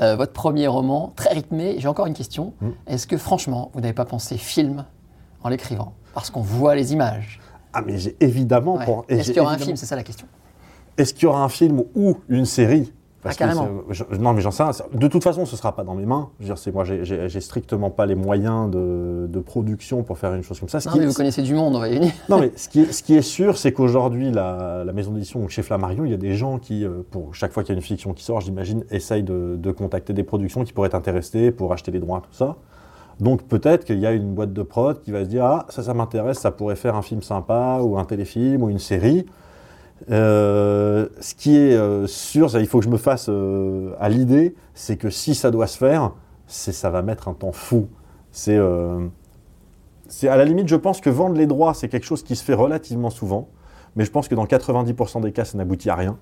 Euh, 0.00 0.16
votre 0.16 0.32
premier 0.32 0.66
roman, 0.66 1.12
très 1.14 1.32
rythmé. 1.32 1.76
J'ai 1.78 1.86
encore 1.86 2.06
une 2.06 2.14
question. 2.14 2.54
Mm. 2.60 2.68
Est-ce 2.88 3.06
que 3.06 3.16
franchement, 3.16 3.70
vous 3.72 3.80
n'avez 3.80 3.92
pas 3.92 4.04
pensé 4.04 4.36
film 4.36 4.84
en 5.44 5.48
l'écrivant? 5.48 5.92
Parce 6.12 6.30
qu'on 6.30 6.40
voit 6.40 6.74
les 6.74 6.92
images. 6.92 7.40
Ah, 7.78 7.82
mais 7.86 7.98
j'ai 7.98 8.16
évidemment. 8.20 8.76
Ouais. 8.76 8.86
Est-ce 9.08 9.28
qu'il 9.28 9.36
y 9.36 9.40
aura 9.40 9.52
un 9.52 9.58
film 9.58 9.76
C'est 9.76 9.84
ça 9.86 9.96
la 9.96 10.02
question. 10.02 10.26
Est-ce 10.96 11.12
qu'il 11.12 11.24
y 11.24 11.26
aura 11.26 11.42
un 11.44 11.50
film 11.50 11.82
ou 11.94 12.16
une 12.30 12.46
série 12.46 12.90
Ah, 13.22 13.30
que 13.32 13.36
carrément. 13.38 13.68
je- 13.90 14.04
non, 14.18 14.32
mais 14.32 14.40
j'en 14.40 14.50
sais 14.50 14.62
rien. 14.62 14.72
De 14.94 15.08
toute 15.08 15.22
façon, 15.22 15.44
ce 15.44 15.52
ne 15.52 15.56
sera 15.58 15.76
pas 15.76 15.84
dans 15.84 15.94
mes 15.94 16.06
mains. 16.06 16.30
Je 16.38 16.44
veux 16.44 16.48
dire, 16.48 16.56
c'est 16.58 16.72
moi, 16.72 16.84
j'ai- 16.84 17.40
strictement 17.40 17.90
pas 17.90 18.06
les 18.06 18.14
moyens 18.14 18.70
de, 18.70 19.26
de 19.28 19.40
production 19.40 20.02
pour 20.04 20.16
faire 20.16 20.32
une 20.34 20.42
chose 20.42 20.58
comme 20.58 20.70
ça. 20.70 20.80
Ce 20.80 20.88
Non, 20.88 20.92
qui 20.94 21.00
mais 21.00 21.04
est- 21.04 21.08
vous 21.08 21.14
connaissez 21.14 21.42
du 21.42 21.52
monde, 21.52 21.76
on 21.76 21.80
va 21.80 21.88
y 21.90 21.96
venir. 21.96 22.12
Non, 22.30 22.38
mais 22.40 22.52
ce 22.56 22.68
qui 22.70 22.80
est, 22.80 22.92
ce 22.92 23.02
qui 23.02 23.14
est 23.14 23.20
sûr, 23.22 23.58
c'est 23.58 23.72
qu'aujourd'hui, 23.72 24.30
la, 24.30 24.84
la 24.86 24.92
maison 24.94 25.10
d'édition 25.10 25.42
ou 25.44 25.48
chez 25.50 25.62
Flammarion, 25.62 26.06
il 26.06 26.12
y 26.12 26.14
a 26.14 26.18
des 26.18 26.34
gens 26.34 26.58
qui, 26.58 26.84
euh, 26.86 27.02
pour 27.10 27.34
chaque 27.34 27.52
fois 27.52 27.62
qu'il 27.62 27.74
y 27.74 27.76
a 27.76 27.78
une 27.78 27.84
fiction 27.84 28.14
qui 28.14 28.24
sort, 28.24 28.40
j'imagine, 28.40 28.84
essayent 28.90 29.22
de, 29.24 29.56
de 29.58 29.70
contacter 29.72 30.14
des 30.14 30.22
productions 30.22 30.64
qui 30.64 30.72
pourraient 30.72 30.86
être 30.88 30.94
intéressées 30.94 31.50
pour 31.50 31.72
acheter 31.74 31.90
les 31.90 32.00
droits, 32.00 32.20
tout 32.22 32.32
ça. 32.36 32.56
Donc 33.20 33.44
peut-être 33.44 33.84
qu'il 33.84 33.98
y 33.98 34.06
a 34.06 34.12
une 34.12 34.34
boîte 34.34 34.52
de 34.52 34.62
prod 34.62 35.00
qui 35.00 35.10
va 35.10 35.24
se 35.24 35.28
dire 35.28 35.44
Ah, 35.44 35.66
ça, 35.68 35.82
ça 35.82 35.94
m'intéresse, 35.94 36.38
ça 36.38 36.50
pourrait 36.50 36.76
faire 36.76 36.96
un 36.96 37.02
film 37.02 37.22
sympa, 37.22 37.80
ou 37.82 37.98
un 37.98 38.04
téléfilm, 38.04 38.62
ou 38.62 38.68
une 38.68 38.78
série. 38.78 39.26
Euh, 40.10 41.08
ce 41.20 41.34
qui 41.34 41.56
est 41.56 41.74
euh, 41.74 42.06
sûr, 42.06 42.54
il 42.58 42.66
faut 42.66 42.78
que 42.78 42.84
je 42.84 42.90
me 42.90 42.98
fasse 42.98 43.26
euh, 43.28 43.94
à 43.98 44.08
l'idée, 44.08 44.54
c'est 44.74 44.96
que 44.96 45.10
si 45.10 45.34
ça 45.34 45.50
doit 45.50 45.66
se 45.66 45.78
faire, 45.78 46.12
ça 46.46 46.90
va 46.90 47.02
mettre 47.02 47.28
un 47.28 47.34
temps 47.34 47.52
fou. 47.52 47.88
C'est 48.30 48.58
à 48.58 50.36
la 50.36 50.44
limite, 50.44 50.68
je 50.68 50.76
pense 50.76 51.00
que 51.00 51.10
vendre 51.10 51.36
les 51.36 51.46
droits, 51.46 51.74
c'est 51.74 51.88
quelque 51.88 52.04
chose 52.04 52.22
qui 52.22 52.36
se 52.36 52.44
fait 52.44 52.54
relativement 52.54 53.10
souvent, 53.10 53.48
mais 53.96 54.04
je 54.04 54.10
pense 54.10 54.28
que 54.28 54.34
dans 54.34 54.44
90% 54.44 55.22
des 55.22 55.32
cas, 55.32 55.44
ça 55.44 55.56
n'aboutit 55.56 55.90
à 55.90 55.94
rien. 55.94 56.18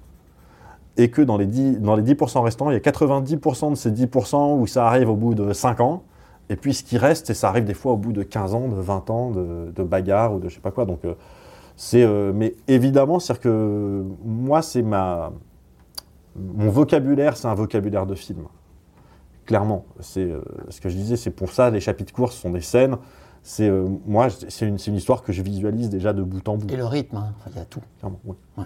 Et 0.97 1.11
que 1.11 1.21
dans 1.21 1.37
les 1.37 1.47
10%, 1.47 1.81
dans 1.81 1.97
les 1.97 2.03
10 2.03 2.17
restants, 2.37 2.71
il 2.71 2.75
y 2.75 2.77
a 2.77 2.81
90% 2.81 3.71
de 3.71 3.75
ces 3.75 3.91
10% 3.91 4.59
où 4.59 4.67
ça 4.69 4.87
arrive 4.87 5.11
au 5.11 5.17
bout 5.17 5.35
de 5.35 5.53
5 5.53 5.81
ans, 5.81 6.05
et 6.49 6.57
puis 6.57 6.75
ce 6.75 6.83
qui 6.83 6.99
reste, 6.99 7.31
et 7.31 7.35
ça 7.35 7.49
arrive 7.49 7.65
des 7.65 7.75
fois 7.75 7.93
au 7.93 7.97
bout 7.97 8.13
de 8.13 8.23
15 8.23 8.55
ans, 8.55 8.69
de 8.69 8.75
20 8.75 9.11
ans, 9.11 9.31
de, 9.31 9.73
de 9.75 9.83
bagarre 9.83 10.35
ou 10.35 10.41
de 10.41 10.49
je 10.49 10.55
sais 10.55 10.61
pas 10.61 10.71
quoi. 10.71 10.85
Donc, 10.85 11.05
euh, 11.05 11.15
c'est, 11.77 12.05
euh, 12.05 12.33
mais 12.35 12.55
évidemment, 12.69 13.19
c'est 13.19 13.39
que 13.39 14.05
moi, 14.25 14.63
c'est 14.63 14.83
ma. 14.83 15.33
Mon 16.37 16.69
vocabulaire, 16.71 17.37
c'est 17.37 17.47
un 17.47 17.55
vocabulaire 17.55 18.07
de 18.07 18.15
film. 18.15 18.45
Clairement. 19.47 19.85
C'est 20.01 20.25
euh, 20.25 20.41
ce 20.69 20.81
que 20.81 20.89
je 20.89 20.97
disais, 20.97 21.17
c'est 21.17 21.31
pour 21.31 21.51
ça, 21.51 21.71
les 21.71 21.81
chapitres 21.81 22.13
courts 22.13 22.33
sont 22.33 22.51
des 22.51 22.61
scènes. 22.61 22.97
C'est, 23.43 23.69
euh, 23.69 23.87
moi, 24.07 24.29
c'est 24.31 24.67
une, 24.67 24.79
une 24.87 24.95
histoire 24.95 25.23
que 25.23 25.33
je 25.33 25.43
visualise 25.43 25.91
déjà 25.91 26.13
de 26.13 26.23
bout 26.23 26.49
en 26.49 26.57
bout. 26.57 26.71
Et 26.73 26.77
le 26.77 26.87
rythme, 26.87 27.17
hein. 27.17 27.35
Il 27.51 27.57
y 27.57 27.61
a 27.61 27.65
tout. 27.65 27.83
Clairement, 27.99 28.21
oui. 28.25 28.65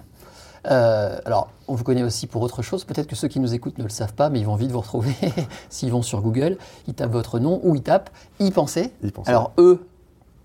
Euh, 0.70 1.18
alors, 1.24 1.50
on 1.66 1.74
vous 1.74 1.84
connaît 1.84 2.02
aussi 2.02 2.26
pour 2.26 2.42
autre 2.42 2.62
chose. 2.62 2.84
Peut-être 2.84 3.06
que 3.06 3.16
ceux 3.16 3.28
qui 3.28 3.40
nous 3.40 3.54
écoutent 3.54 3.78
ne 3.78 3.84
le 3.84 3.88
savent 3.88 4.14
pas, 4.14 4.30
mais 4.30 4.40
ils 4.40 4.46
vont 4.46 4.56
vite 4.56 4.70
vous 4.70 4.80
retrouver. 4.80 5.14
S'ils 5.70 5.90
vont 5.90 6.02
sur 6.02 6.20
Google, 6.20 6.58
ils 6.86 6.94
tapent 6.94 7.12
votre 7.12 7.38
nom 7.38 7.60
ou 7.62 7.74
ils 7.74 7.82
tapent 7.82 8.10
y 8.40 8.50
penser. 8.50 8.92
Y 9.02 9.10
penser. 9.10 9.30
Alors, 9.30 9.52
eux, 9.58 9.86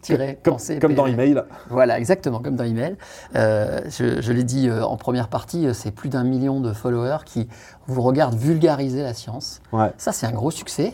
tirer, 0.04 0.40
Comme, 0.44 0.54
penser, 0.54 0.80
comme 0.80 0.94
dans 0.94 1.06
PV. 1.06 1.24
Email. 1.24 1.44
Voilà, 1.70 1.98
exactement, 1.98 2.40
comme 2.40 2.56
dans 2.56 2.64
email. 2.64 2.96
Euh, 3.36 3.82
je 3.90 4.22
je 4.22 4.32
l'ai 4.32 4.44
dit 4.44 4.70
euh, 4.70 4.86
en 4.86 4.98
première 4.98 5.30
partie, 5.30 5.66
euh, 5.66 5.74
c'est 5.74 5.92
plus 5.92 6.10
d'un 6.10 6.24
million 6.24 6.60
de 6.60 6.74
followers 6.74 7.24
qui 7.26 7.48
vous 7.88 8.02
regardent 8.02 8.36
vulgariser 8.36 9.02
la 9.02 9.14
science. 9.14 9.62
Ouais. 9.72 9.92
Ça, 9.98 10.12
c'est 10.12 10.28
un 10.28 10.32
gros 10.32 10.52
succès. 10.52 10.94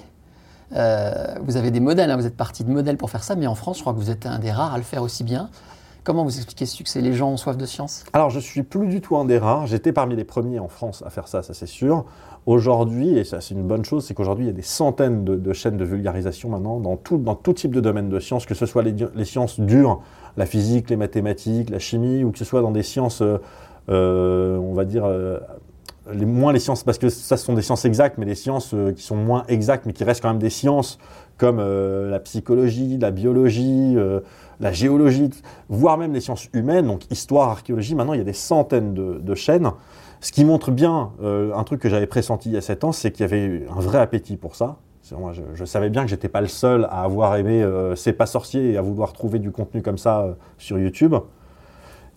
Vous 0.72 1.58
avez 1.58 1.72
des 1.72 1.80
modèles, 1.80 2.12
hein, 2.12 2.16
vous 2.16 2.28
êtes 2.28 2.38
parti 2.38 2.64
de 2.64 2.72
modèles 2.72 2.98
pour 2.98 3.10
faire 3.10 3.24
ça, 3.24 3.36
mais 3.36 3.48
en 3.48 3.56
France, 3.56 3.78
je 3.78 3.82
crois 3.82 3.94
que 3.94 3.98
vous 3.98 4.12
êtes 4.12 4.28
un 4.28 4.38
des 4.38 4.52
rares 4.52 4.74
à 4.76 4.78
le 4.78 4.84
faire 4.84 5.02
aussi 5.02 5.24
bien. 5.24 5.50
Comment 6.04 6.24
vous 6.24 6.38
expliquez 6.38 6.66
ce 6.66 6.76
succès? 6.76 7.02
Les 7.02 7.14
gens 7.14 7.32
ont 7.32 7.38
soif 7.38 7.58
de 7.58 7.66
science? 7.66 8.06
Alors, 8.14 8.30
je 8.30 8.40
suis 8.40 8.64
plus 8.64 8.88
du 8.88 9.02
tout 9.02 9.18
un 9.18 9.26
des 9.26 9.38
rares. 9.38 9.68
J'étais 9.68 9.92
parmi 9.92 10.16
les 10.16 10.24
premiers 10.24 10.60
en 10.60 10.70
France 10.70 11.04
à 11.06 11.10
faire 11.10 11.28
ça, 11.28 11.44
ça 11.44 11.54
c'est 11.54 11.66
sûr. 11.66 12.06
Aujourd'hui, 12.46 13.18
et 13.18 13.26
ça 13.26 13.42
c'est 13.42 13.54
une 13.54 13.68
bonne 13.68 13.84
chose, 13.84 14.06
c'est 14.06 14.14
qu'aujourd'hui, 14.14 14.46
il 14.46 14.48
y 14.48 14.52
a 14.52 14.56
des 14.56 14.62
centaines 14.62 15.24
de, 15.24 15.54
chaînes 15.54 15.78
de 15.78 15.84
vulgarisation 15.84 16.50
maintenant 16.50 16.80
dans 16.80 16.96
tout, 16.96 17.18
dans 17.18 17.36
type 17.36 17.76
de 17.76 17.82
domaine 17.82 18.10
de 18.10 18.20
sciences, 18.20 18.46
que 18.46 18.56
ce 18.56 18.66
soit 18.66 18.82
les, 18.82 19.26
sciences 19.26 19.60
dures, 19.60 20.02
la 20.38 20.46
physique, 20.46 20.90
les 20.90 20.96
mathématiques, 20.96 21.70
la 21.70 21.80
chimie, 21.80 22.24
ou 22.24 22.32
que 22.32 22.38
ce 22.38 22.46
soit 22.46 22.62
dans 22.62 22.72
des 22.72 22.84
sciences, 22.84 23.22
euh, 23.22 23.38
euh, 23.90 24.58
on 24.58 24.74
va 24.74 24.86
dire, 24.86 25.04
euh, 25.06 25.40
moins 26.14 26.54
les 26.54 26.60
sciences, 26.60 26.84
parce 26.84 26.98
que 26.98 27.10
ça 27.10 27.38
ce 27.38 27.46
sont 27.46 27.54
des 27.54 27.62
sciences 27.62 27.86
exactes, 27.86 28.18
mais 28.18 28.26
les 28.26 28.36
sciences 28.36 28.74
qui 28.96 29.04
sont 29.04 29.18
moins 29.18 29.44
exactes, 29.48 29.86
mais 29.86 29.94
qui 29.94 30.04
restent 30.04 30.22
quand 30.22 30.30
même 30.30 30.40
des 30.40 30.50
sciences, 30.50 30.98
comme 31.40 31.60
euh, 31.60 32.12
la 32.12 32.20
psychologie, 32.20 32.98
la 33.00 33.10
biologie, 33.10 33.96
euh, 33.96 34.20
la 34.60 34.72
géologie, 34.72 35.32
voire 35.70 35.98
même 35.98 36.14
les 36.14 36.20
sciences 36.20 36.48
humaines, 36.54 36.86
donc 36.86 37.10
histoire, 37.12 37.50
archéologie. 37.50 37.96
Maintenant, 37.96 38.14
il 38.14 38.18
y 38.18 38.22
a 38.22 38.26
des 38.26 38.34
centaines 38.34 38.94
de, 38.94 39.36
chaînes. 39.36 39.72
Ce 40.20 40.34
qui 40.34 40.44
montre 40.44 40.70
bien 40.70 41.14
euh, 41.24 41.56
un 41.56 41.64
truc 41.64 41.82
que 41.82 41.90
j'avais 41.90 42.08
pressenti 42.08 42.50
il 42.50 42.56
y 42.56 42.58
a 42.58 42.62
7 42.62 42.84
ans, 42.84 42.92
c'est 42.92 43.12
qu'il 43.12 43.22
y 43.22 43.24
avait 43.24 43.66
un 43.76 43.80
vrai 43.80 44.00
appétit 44.00 44.36
pour 44.36 44.56
ça. 44.56 44.78
Moi, 45.18 45.32
je, 45.34 45.42
je 45.56 45.66
savais 45.66 45.90
bien 45.90 46.04
que 46.04 46.10
j'étais 46.10 46.30
pas 46.30 46.42
le 46.42 46.48
seul 46.48 46.86
à 46.92 47.02
avoir 47.02 47.36
aimé 47.38 47.68
C'est 47.96 48.14
pas 48.14 48.28
sorcier 48.28 48.74
et 48.74 48.78
à 48.78 48.82
vouloir 48.84 49.12
trouver 49.12 49.40
du 49.40 49.50
contenu 49.50 49.82
comme 49.82 49.98
ça 49.98 50.38
sur 50.60 50.78
YouTube. 50.78 51.16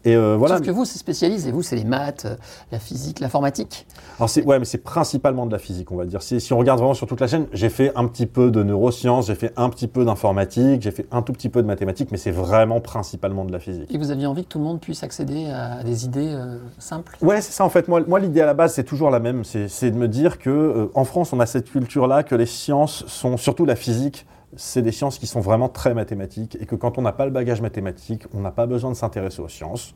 Et 0.04 0.16
euh, 0.16 0.36
voilà. 0.36 0.56
Sauf 0.56 0.66
que 0.66 0.70
vous, 0.70 0.84
c'est 0.84 0.98
spécialisé. 0.98 1.52
Vous, 1.52 1.62
c'est 1.62 1.76
les 1.76 1.84
maths, 1.84 2.24
euh, 2.24 2.36
la 2.70 2.78
physique, 2.78 3.20
l'informatique. 3.20 3.86
Alors 4.18 4.28
c'est 4.28 4.44
ouais, 4.44 4.58
mais 4.58 4.64
c'est 4.64 4.82
principalement 4.82 5.46
de 5.46 5.52
la 5.52 5.58
physique, 5.58 5.90
on 5.92 5.96
va 5.96 6.04
dire. 6.04 6.22
Si, 6.22 6.40
si 6.40 6.52
on 6.52 6.58
regarde 6.58 6.78
vraiment 6.78 6.94
sur 6.94 7.06
toute 7.06 7.20
la 7.20 7.26
chaîne, 7.26 7.46
j'ai 7.52 7.68
fait 7.68 7.92
un 7.94 8.06
petit 8.06 8.26
peu 8.26 8.50
de 8.50 8.62
neurosciences, 8.62 9.26
j'ai 9.26 9.34
fait 9.34 9.52
un 9.56 9.68
petit 9.70 9.88
peu 9.88 10.04
d'informatique, 10.04 10.82
j'ai 10.82 10.90
fait 10.90 11.06
un 11.10 11.22
tout 11.22 11.32
petit 11.32 11.48
peu 11.48 11.62
de 11.62 11.66
mathématiques, 11.66 12.10
mais 12.10 12.18
c'est 12.18 12.30
vraiment 12.30 12.80
principalement 12.80 13.44
de 13.44 13.52
la 13.52 13.58
physique. 13.58 13.92
Et 13.92 13.98
vous 13.98 14.10
aviez 14.10 14.26
envie 14.26 14.44
que 14.44 14.48
tout 14.48 14.58
le 14.58 14.64
monde 14.64 14.80
puisse 14.80 15.02
accéder 15.02 15.46
à 15.46 15.82
des 15.82 16.04
idées 16.04 16.32
euh, 16.32 16.58
simples? 16.78 17.16
Ouais, 17.20 17.40
c'est 17.40 17.52
ça 17.52 17.64
en 17.64 17.70
fait. 17.70 17.88
Moi, 17.88 18.02
moi 18.06 18.20
l'idée 18.20 18.40
à 18.40 18.46
la 18.46 18.54
base, 18.54 18.74
c'est 18.74 18.84
toujours 18.84 19.10
la 19.10 19.20
même. 19.20 19.44
C'est 19.44 19.68
c'est 19.68 19.90
de 19.90 19.96
me 19.96 20.08
dire 20.08 20.38
que 20.38 20.50
euh, 20.50 20.90
en 20.94 21.04
France, 21.04 21.32
on 21.32 21.40
a 21.40 21.46
cette 21.46 21.70
culture-là 21.70 22.22
que 22.22 22.34
les 22.34 22.46
sciences 22.46 23.04
sont, 23.06 23.36
surtout 23.36 23.64
la 23.64 23.76
physique, 23.76 24.26
c'est 24.56 24.82
des 24.82 24.92
sciences 24.92 25.18
qui 25.18 25.26
sont 25.26 25.40
vraiment 25.40 25.68
très 25.68 25.94
mathématiques 25.94 26.56
et 26.60 26.66
que 26.66 26.74
quand 26.74 26.98
on 26.98 27.02
n'a 27.02 27.12
pas 27.12 27.24
le 27.24 27.30
bagage 27.30 27.60
mathématique, 27.60 28.24
on 28.34 28.40
n'a 28.40 28.50
pas 28.50 28.66
besoin 28.66 28.90
de 28.90 28.96
s'intéresser 28.96 29.40
aux 29.40 29.48
sciences. 29.48 29.94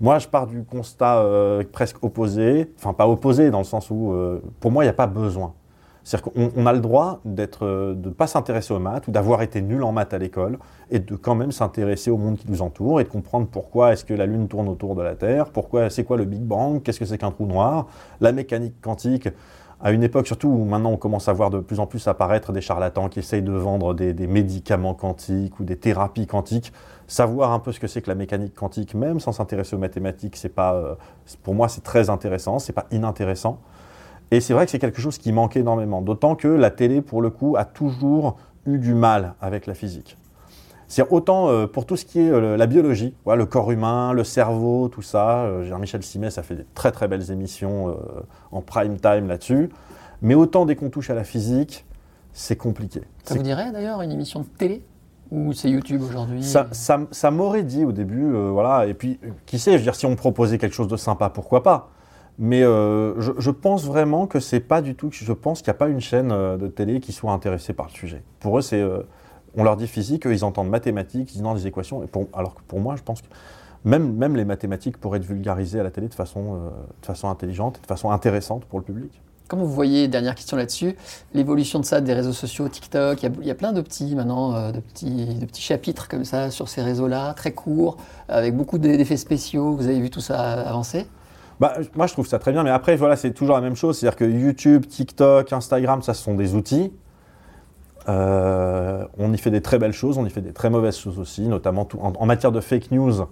Moi, 0.00 0.18
je 0.18 0.28
pars 0.28 0.46
du 0.46 0.62
constat 0.62 1.18
euh, 1.18 1.64
presque 1.70 2.02
opposé, 2.04 2.70
enfin 2.78 2.92
pas 2.92 3.08
opposé 3.08 3.50
dans 3.50 3.58
le 3.58 3.64
sens 3.64 3.90
où, 3.90 4.12
euh, 4.12 4.42
pour 4.60 4.70
moi, 4.70 4.84
il 4.84 4.86
n'y 4.86 4.90
a 4.90 4.94
pas 4.94 5.06
besoin. 5.06 5.54
C'est-à-dire 6.04 6.32
qu'on 6.32 6.52
on 6.54 6.66
a 6.66 6.72
le 6.72 6.80
droit 6.80 7.20
d'être, 7.24 7.64
euh, 7.64 7.94
de 7.94 8.10
ne 8.10 8.14
pas 8.14 8.26
s'intéresser 8.26 8.74
aux 8.74 8.78
maths 8.78 9.08
ou 9.08 9.10
d'avoir 9.10 9.42
été 9.42 9.62
nul 9.62 9.82
en 9.82 9.90
maths 9.90 10.12
à 10.12 10.18
l'école 10.18 10.58
et 10.90 10.98
de 10.98 11.16
quand 11.16 11.34
même 11.34 11.50
s'intéresser 11.50 12.10
au 12.10 12.18
monde 12.18 12.36
qui 12.36 12.48
nous 12.48 12.62
entoure 12.62 13.00
et 13.00 13.04
de 13.04 13.08
comprendre 13.08 13.48
pourquoi 13.50 13.92
est-ce 13.92 14.04
que 14.04 14.14
la 14.14 14.26
Lune 14.26 14.46
tourne 14.46 14.68
autour 14.68 14.94
de 14.94 15.02
la 15.02 15.16
Terre, 15.16 15.46
pourquoi 15.46 15.90
c'est 15.90 16.04
quoi 16.04 16.16
le 16.16 16.24
Big 16.24 16.42
Bang, 16.42 16.82
qu'est-ce 16.82 17.00
que 17.00 17.06
c'est 17.06 17.18
qu'un 17.18 17.32
trou 17.32 17.46
noir, 17.46 17.86
la 18.20 18.30
mécanique 18.32 18.80
quantique. 18.80 19.28
À 19.86 19.92
une 19.92 20.02
époque 20.02 20.26
surtout 20.26 20.48
où 20.48 20.64
maintenant 20.64 20.90
on 20.90 20.96
commence 20.96 21.28
à 21.28 21.32
voir 21.32 21.48
de 21.48 21.60
plus 21.60 21.78
en 21.78 21.86
plus 21.86 22.08
apparaître 22.08 22.50
des 22.50 22.60
charlatans 22.60 23.08
qui 23.08 23.20
essayent 23.20 23.40
de 23.40 23.52
vendre 23.52 23.94
des, 23.94 24.26
médicaments 24.26 24.94
quantiques 24.94 25.60
ou 25.60 25.62
des 25.62 25.76
thérapies 25.76 26.26
quantiques, 26.26 26.72
savoir 27.06 27.52
un 27.52 27.60
peu 27.60 27.70
ce 27.70 27.78
que 27.78 27.86
c'est 27.86 28.02
que 28.02 28.08
la 28.08 28.16
mécanique 28.16 28.52
quantique, 28.52 28.96
même 28.96 29.20
sans 29.20 29.30
s'intéresser 29.30 29.76
aux 29.76 29.78
mathématiques, 29.78 30.34
c'est 30.34 30.48
pas, 30.48 30.74
euh, 30.74 30.96
pour 31.44 31.54
moi 31.54 31.68
c'est 31.68 31.84
très 31.84 32.10
intéressant, 32.10 32.58
c'est 32.58 32.72
pas 32.72 32.86
inintéressant. 32.90 33.60
Et 34.32 34.40
c'est 34.40 34.54
vrai 34.54 34.64
que 34.64 34.72
c'est 34.72 34.80
quelque 34.80 35.00
chose 35.00 35.18
qui 35.18 35.30
manque 35.30 35.56
énormément, 35.56 36.02
d'autant 36.02 36.34
que 36.34 36.48
la 36.48 36.72
télé, 36.72 37.00
pour 37.00 37.22
le 37.22 37.30
coup, 37.30 37.54
a 37.56 37.64
toujours 37.64 38.38
eu 38.66 38.78
du 38.78 38.92
mal 38.92 39.34
avec 39.40 39.68
la 39.68 39.74
physique. 39.74 40.18
C'est 40.88 41.06
autant 41.10 41.48
euh, 41.48 41.66
pour 41.66 41.86
tout 41.86 41.96
ce 41.96 42.04
qui 42.04 42.20
est 42.20 42.30
euh, 42.30 42.56
la 42.56 42.66
biologie, 42.66 43.14
le 43.26 43.44
corps 43.44 43.70
humain, 43.72 44.12
le 44.12 44.24
cerveau, 44.24 44.88
tout 44.88 45.02
ça. 45.02 45.40
euh, 45.44 45.64
Jean-Michel 45.64 46.02
Simès 46.02 46.38
a 46.38 46.42
fait 46.42 46.54
des 46.54 46.66
très 46.74 46.92
très 46.92 47.08
belles 47.08 47.30
émissions 47.30 47.96
en 48.52 48.60
prime 48.60 48.98
time 48.98 49.28
là-dessus. 49.28 49.70
Mais 50.22 50.34
autant 50.34 50.64
dès 50.64 50.76
qu'on 50.76 50.90
touche 50.90 51.10
à 51.10 51.14
la 51.14 51.24
physique, 51.24 51.84
c'est 52.32 52.56
compliqué. 52.56 53.02
Ça 53.24 53.34
vous 53.34 53.42
dirait 53.42 53.72
d'ailleurs 53.72 54.02
une 54.02 54.12
émission 54.12 54.40
de 54.40 54.46
télé? 54.58 54.82
Ou 55.32 55.52
c'est 55.52 55.68
YouTube 55.68 56.02
aujourd'hui 56.02 56.40
ça, 56.44 56.68
ça, 56.70 57.00
ça 57.10 57.32
m'aurait 57.32 57.64
dit 57.64 57.84
au 57.84 57.90
début, 57.90 58.32
euh, 58.32 58.50
voilà, 58.52 58.86
et 58.86 58.94
puis 58.94 59.18
qui 59.44 59.58
sait, 59.58 59.72
je 59.72 59.78
veux 59.78 59.82
dire, 59.82 59.96
si 59.96 60.06
on 60.06 60.10
me 60.10 60.16
proposait 60.16 60.56
quelque 60.56 60.72
chose 60.74 60.86
de 60.86 60.96
sympa, 60.96 61.30
pourquoi 61.30 61.64
pas? 61.64 61.90
Mais 62.38 62.62
euh, 62.62 63.20
je, 63.20 63.32
je 63.36 63.50
pense 63.50 63.86
vraiment 63.86 64.28
que 64.28 64.38
c'est 64.38 64.60
pas 64.60 64.82
du 64.82 64.94
tout, 64.94 65.08
je 65.10 65.32
pense 65.32 65.62
qu'il 65.62 65.72
n'y 65.72 65.76
a 65.76 65.78
pas 65.78 65.88
une 65.88 66.00
chaîne 66.00 66.28
de 66.28 66.68
télé 66.68 67.00
qui 67.00 67.10
soit 67.10 67.32
intéressée 67.32 67.72
par 67.72 67.86
le 67.86 67.92
sujet. 67.92 68.22
Pour 68.38 68.58
eux, 68.58 68.62
c'est, 68.62 68.80
euh, 68.80 69.00
on 69.56 69.64
leur 69.64 69.76
dit 69.76 69.86
physique, 69.86 70.26
eux, 70.26 70.32
ils 70.32 70.44
entendent 70.44 70.68
mathématiques, 70.68 71.34
ils 71.34 71.40
entendent 71.40 71.58
des 71.58 71.66
équations, 71.66 72.02
et 72.02 72.06
pour, 72.06 72.26
alors 72.34 72.54
que 72.54 72.60
pour 72.68 72.80
moi, 72.80 72.96
je 72.96 73.02
pense 73.02 73.22
que 73.22 73.26
même, 73.84 74.14
même 74.14 74.36
les 74.36 74.44
mathématiques 74.44 74.98
pourraient 74.98 75.18
être 75.18 75.24
vulgarisées 75.24 75.80
à 75.80 75.82
la 75.82 75.90
télé 75.90 76.08
de 76.08 76.14
façon, 76.14 76.54
euh, 76.54 76.70
de 77.00 77.06
façon 77.06 77.28
intelligente 77.28 77.78
et 77.78 77.82
de 77.82 77.86
façon 77.86 78.10
intéressante 78.10 78.64
pour 78.64 78.78
le 78.78 78.84
public. 78.84 79.22
Comment 79.48 79.62
vous 79.62 79.72
voyez, 79.72 80.08
dernière 80.08 80.34
question 80.34 80.56
là-dessus, 80.56 80.96
l'évolution 81.32 81.78
de 81.78 81.84
ça, 81.84 82.00
des 82.00 82.12
réseaux 82.12 82.32
sociaux, 82.32 82.68
TikTok, 82.68 83.22
il 83.22 83.26
y 83.26 83.28
a, 83.28 83.32
il 83.42 83.46
y 83.46 83.50
a 83.50 83.54
plein 83.54 83.72
de 83.72 83.80
petits 83.80 84.16
maintenant, 84.16 84.54
euh, 84.56 84.72
de 84.72 84.80
petits, 84.80 85.36
de 85.36 85.46
petits 85.46 85.62
chapitres 85.62 86.08
comme 86.08 86.24
ça 86.24 86.50
sur 86.50 86.68
ces 86.68 86.82
réseaux-là, 86.82 87.32
très 87.34 87.52
courts, 87.52 87.96
avec 88.28 88.56
beaucoup 88.56 88.78
d'e- 88.78 88.96
d'effets 88.96 89.16
spéciaux. 89.16 89.76
Vous 89.76 89.86
avez 89.86 90.00
vu 90.00 90.10
tout 90.10 90.20
ça 90.20 90.40
avancer? 90.64 91.06
Bah, 91.60 91.74
moi, 91.94 92.08
je 92.08 92.12
trouve 92.12 92.26
ça 92.26 92.40
très 92.40 92.50
bien, 92.50 92.64
mais 92.64 92.70
après, 92.70 92.96
voilà, 92.96 93.14
c'est 93.14 93.30
toujours 93.30 93.54
la 93.54 93.62
même 93.62 93.76
chose. 93.76 93.96
C'est-à-dire 93.96 94.16
que 94.16 94.24
YouTube, 94.24 94.86
TikTok, 94.86 95.52
Instagram, 95.52 96.02
ça, 96.02 96.12
ce 96.12 96.24
sont 96.24 96.34
des 96.34 96.56
outils. 96.56 96.92
Euh, 98.08 99.04
on 99.18 99.32
y 99.32 99.38
fait 99.38 99.50
des 99.50 99.60
très 99.60 99.78
belles 99.78 99.92
choses, 99.92 100.18
on 100.18 100.26
y 100.26 100.30
fait 100.30 100.40
des 100.40 100.52
très 100.52 100.70
mauvaises 100.70 100.96
choses 100.96 101.18
aussi, 101.18 101.42
notamment 101.42 101.88
en, 101.98 102.26
matière 102.26 102.52
de 102.52 102.60
fake 102.60 102.92
news, 102.92 103.26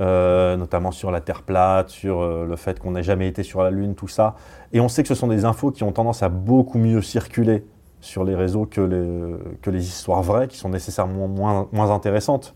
euh, 0.00 0.56
notamment 0.56 0.90
sur 0.90 1.10
la 1.10 1.20
Terre 1.20 1.42
plate, 1.42 1.90
sur 1.90 2.20
euh, 2.20 2.44
le 2.44 2.56
fait 2.56 2.80
qu'on 2.80 2.92
n'ait 2.92 3.02
jamais 3.02 3.28
été 3.28 3.42
sur 3.42 3.62
la 3.62 3.70
Lune, 3.70 3.94
tout 3.94 4.08
ça. 4.08 4.34
Et 4.72 4.80
on 4.80 4.88
sait 4.88 5.02
que 5.02 5.08
ce 5.08 5.14
sont 5.14 5.28
des 5.28 5.44
infos 5.44 5.70
qui 5.70 5.84
ont 5.84 5.92
tendance 5.92 6.22
à 6.22 6.28
beaucoup 6.28 6.78
mieux 6.78 7.02
circuler 7.02 7.64
sur 8.00 8.24
les 8.24 8.34
réseaux 8.34 8.66
que 8.66 8.80
les, 9.70 9.86
histoires 9.86 10.22
vraies, 10.22 10.48
qui 10.48 10.56
sont 10.56 10.70
nécessairement 10.70 11.28
moins, 11.28 11.90
intéressantes. 11.90 12.54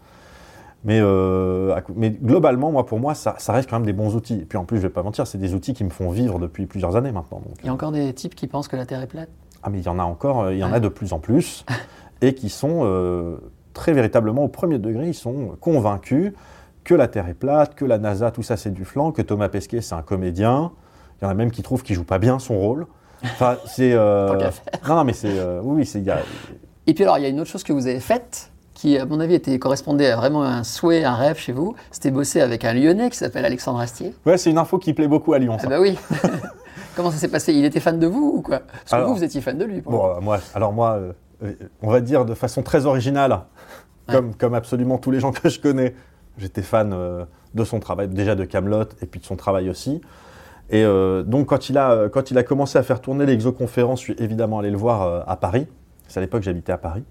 Mais, 0.84 1.00
globalement, 2.22 2.72
moi, 2.72 2.86
pour 2.86 2.98
moi, 2.98 3.14
ça, 3.14 3.36
reste 3.48 3.68
quand 3.68 3.76
même 3.76 3.86
des 3.86 3.92
bons 3.92 4.16
outils. 4.16 4.40
Et 4.40 4.44
puis 4.46 4.56
en 4.56 4.64
plus, 4.64 4.78
je 4.78 4.82
vais 4.82 4.88
pas 4.90 5.02
mentir, 5.02 5.26
c'est 5.26 5.38
des 5.38 5.54
outils 5.54 5.74
qui 5.74 5.84
me 5.84 5.90
font 5.90 6.10
vivre 6.10 6.38
depuis 6.38 6.66
plusieurs 6.66 6.96
années 6.96 7.12
maintenant. 7.12 7.42
Donc, 7.46 7.56
Il 7.62 7.66
y 7.66 7.68
a 7.68 7.74
encore 7.74 7.92
des 7.92 8.12
types 8.14 8.34
qui 8.34 8.46
pensent 8.46 8.68
que 8.68 8.76
la 8.76 8.86
Terre 8.86 9.02
est 9.02 9.06
plate? 9.06 9.28
Ah, 9.64 9.70
mais 9.70 9.78
il 9.80 9.84
y 9.84 9.88
en 9.88 9.98
a 9.98 10.04
encore, 10.04 10.42
euh, 10.44 10.52
il 10.54 10.58
y 10.58 10.64
en 10.64 10.72
a 10.72 10.80
de 10.80 10.88
plus 10.88 11.12
en 11.12 11.18
plus, 11.18 11.64
et 12.22 12.34
qui 12.34 12.48
sont 12.50 12.80
euh, 12.84 13.36
très 13.72 13.92
véritablement 13.92 14.44
au 14.44 14.48
premier 14.48 14.78
degré, 14.78 15.08
ils 15.08 15.14
sont 15.14 15.56
convaincus 15.60 16.32
que 16.84 16.94
la 16.94 17.08
Terre 17.08 17.28
est 17.28 17.34
plate, 17.34 17.74
que 17.74 17.84
la 17.84 17.98
NASA, 17.98 18.30
tout 18.30 18.42
ça 18.42 18.56
c'est 18.56 18.70
du 18.72 18.84
flanc, 18.84 19.10
que 19.10 19.22
Thomas 19.22 19.48
Pesquet 19.48 19.80
c'est 19.80 19.94
un 19.94 20.02
comédien. 20.02 20.70
Il 21.20 21.24
y 21.24 21.26
en 21.26 21.30
a 21.30 21.34
même 21.34 21.50
qui 21.50 21.62
trouvent 21.62 21.82
qu'il 21.82 21.96
joue 21.96 22.04
pas 22.04 22.18
bien 22.18 22.38
son 22.38 22.58
rôle. 22.58 22.86
Enfin, 23.22 23.56
c'est. 23.66 23.92
euh, 23.94 24.50
non, 24.88 24.96
non, 24.96 25.04
mais 25.04 25.14
c'est. 25.14 25.30
euh, 25.38 25.60
oui, 25.62 25.86
c'est. 25.86 26.06
a- 26.10 26.18
Et 26.86 26.92
puis 26.92 27.04
alors, 27.04 27.16
il 27.16 27.22
y 27.22 27.24
a 27.24 27.28
une 27.30 27.40
autre 27.40 27.48
chose 27.48 27.62
que 27.62 27.72
vous 27.72 27.86
avez 27.86 28.00
faite, 28.00 28.50
qui, 28.74 28.98
à 28.98 29.06
mon 29.06 29.18
avis, 29.20 29.34
était, 29.34 29.58
correspondait 29.58 30.10
à 30.10 30.16
vraiment 30.16 30.42
un 30.42 30.62
souhait, 30.64 31.04
un 31.04 31.14
rêve 31.14 31.38
chez 31.38 31.52
vous. 31.52 31.74
C'était 31.90 32.10
bosser 32.10 32.42
avec 32.42 32.66
un 32.66 32.74
Lyonnais 32.74 33.08
qui 33.08 33.16
s'appelle 33.16 33.46
Alexandre 33.46 33.78
Astier. 33.80 34.12
Ouais, 34.26 34.36
c'est 34.36 34.50
une 34.50 34.58
info 34.58 34.76
qui 34.78 34.92
plaît 34.92 35.08
beaucoup 35.08 35.32
à 35.32 35.38
Lyon. 35.38 35.54
Ah 35.58 35.62
Ça. 35.62 35.68
bah 35.68 35.80
oui 35.80 35.96
Comment 36.96 37.10
ça 37.10 37.16
s'est 37.18 37.28
passé? 37.28 37.52
Il 37.52 37.64
était 37.64 37.80
fan 37.80 37.98
de 37.98 38.06
vous 38.06 38.34
ou 38.36 38.42
quoi? 38.42 38.60
Parce 38.60 38.90
que 38.90 38.94
Alors- 38.96 39.08
vous, 39.08 39.14
vous 39.16 39.24
étiez 39.24 39.40
fan 39.40 39.58
de 39.58 39.64
lui. 39.64 39.80
Bon, 39.80 40.20
moi, 40.20 40.38
alors 40.54 40.72
moi, 40.72 40.98
euh, 41.42 41.52
on 41.82 41.90
va 41.90 42.00
dire 42.00 42.24
de 42.24 42.34
façon 42.34 42.62
très 42.62 42.86
originale, 42.86 43.40
comme, 44.08 44.34
comme 44.34 44.54
absolument 44.54 44.98
tous 44.98 45.10
les 45.10 45.20
gens 45.20 45.32
que 45.32 45.48
je 45.48 45.60
connais, 45.60 45.94
j'étais 46.38 46.62
fan 46.62 46.92
euh, 46.92 47.24
de 47.54 47.64
son 47.64 47.80
travail, 47.80 48.08
déjà 48.08 48.34
de 48.34 48.44
Camelot 48.44 48.84
et 49.02 49.06
puis 49.06 49.20
de 49.20 49.24
son 49.24 49.36
travail 49.36 49.68
aussi. 49.70 50.00
Et 50.70 50.84
euh, 50.84 51.22
donc 51.22 51.46
quand 51.48 51.68
il, 51.68 51.76
a, 51.78 52.08
quand 52.08 52.30
il 52.30 52.38
a 52.38 52.42
commencé 52.42 52.78
à 52.78 52.82
faire 52.82 53.00
tourner 53.00 53.26
l'exoconférence, 53.26 54.00
je 54.00 54.04
suis 54.12 54.16
évidemment 54.18 54.60
allé 54.60 54.70
le 54.70 54.76
voir 54.78 55.24
à 55.28 55.36
Paris. 55.36 55.66
C'est 56.08 56.18
à 56.18 56.20
l'époque 56.20 56.40
que 56.40 56.44
j'habitais 56.46 56.72
à 56.72 56.78
Paris. 56.78 57.04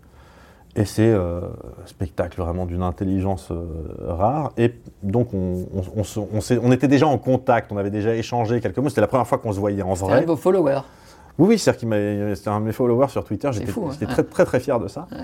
Et 0.75 0.85
c'est 0.85 1.11
euh, 1.11 1.41
un 1.83 1.87
spectacle 1.87 2.41
vraiment 2.41 2.65
d'une 2.65 2.81
intelligence 2.81 3.49
euh, 3.51 3.63
rare. 4.07 4.53
Et 4.57 4.73
donc 5.03 5.29
on, 5.33 6.71
était 6.71 6.87
déjà 6.87 7.07
en 7.07 7.17
contact, 7.19 7.71
on 7.71 7.77
avait 7.77 7.91
déjà 7.91 8.15
échangé 8.15 8.59
quelques 8.59 8.77
mots. 8.79 8.89
C'était 8.89 9.01
la 9.01 9.07
première 9.07 9.27
fois 9.27 9.37
qu'on 9.37 9.53
se 9.53 9.59
voyait 9.59 9.83
en 9.83 9.93
C'était 9.95 10.07
un 10.07 10.15
vrai. 10.15 10.21
de 10.21 10.27
vos 10.27 10.35
followers. 10.35 10.81
Oui, 11.37 11.49
oui, 11.49 11.59
c'est-à-dire 11.59 11.79
qu'il 11.79 11.89
m'a- 11.89 12.35
c'était 12.35 12.49
un 12.49 12.59
de 12.59 12.65
mes 12.65 12.71
followers 12.71 13.09
sur 13.09 13.23
Twitter. 13.23 13.49
J'étais 13.51 13.67
fou, 13.71 13.87
hein. 13.87 13.95
Ouais. 13.99 14.07
très, 14.07 14.23
très, 14.23 14.45
très 14.45 14.59
fier 14.59 14.79
de 14.79 14.87
ça. 14.87 15.07
Ouais. 15.11 15.17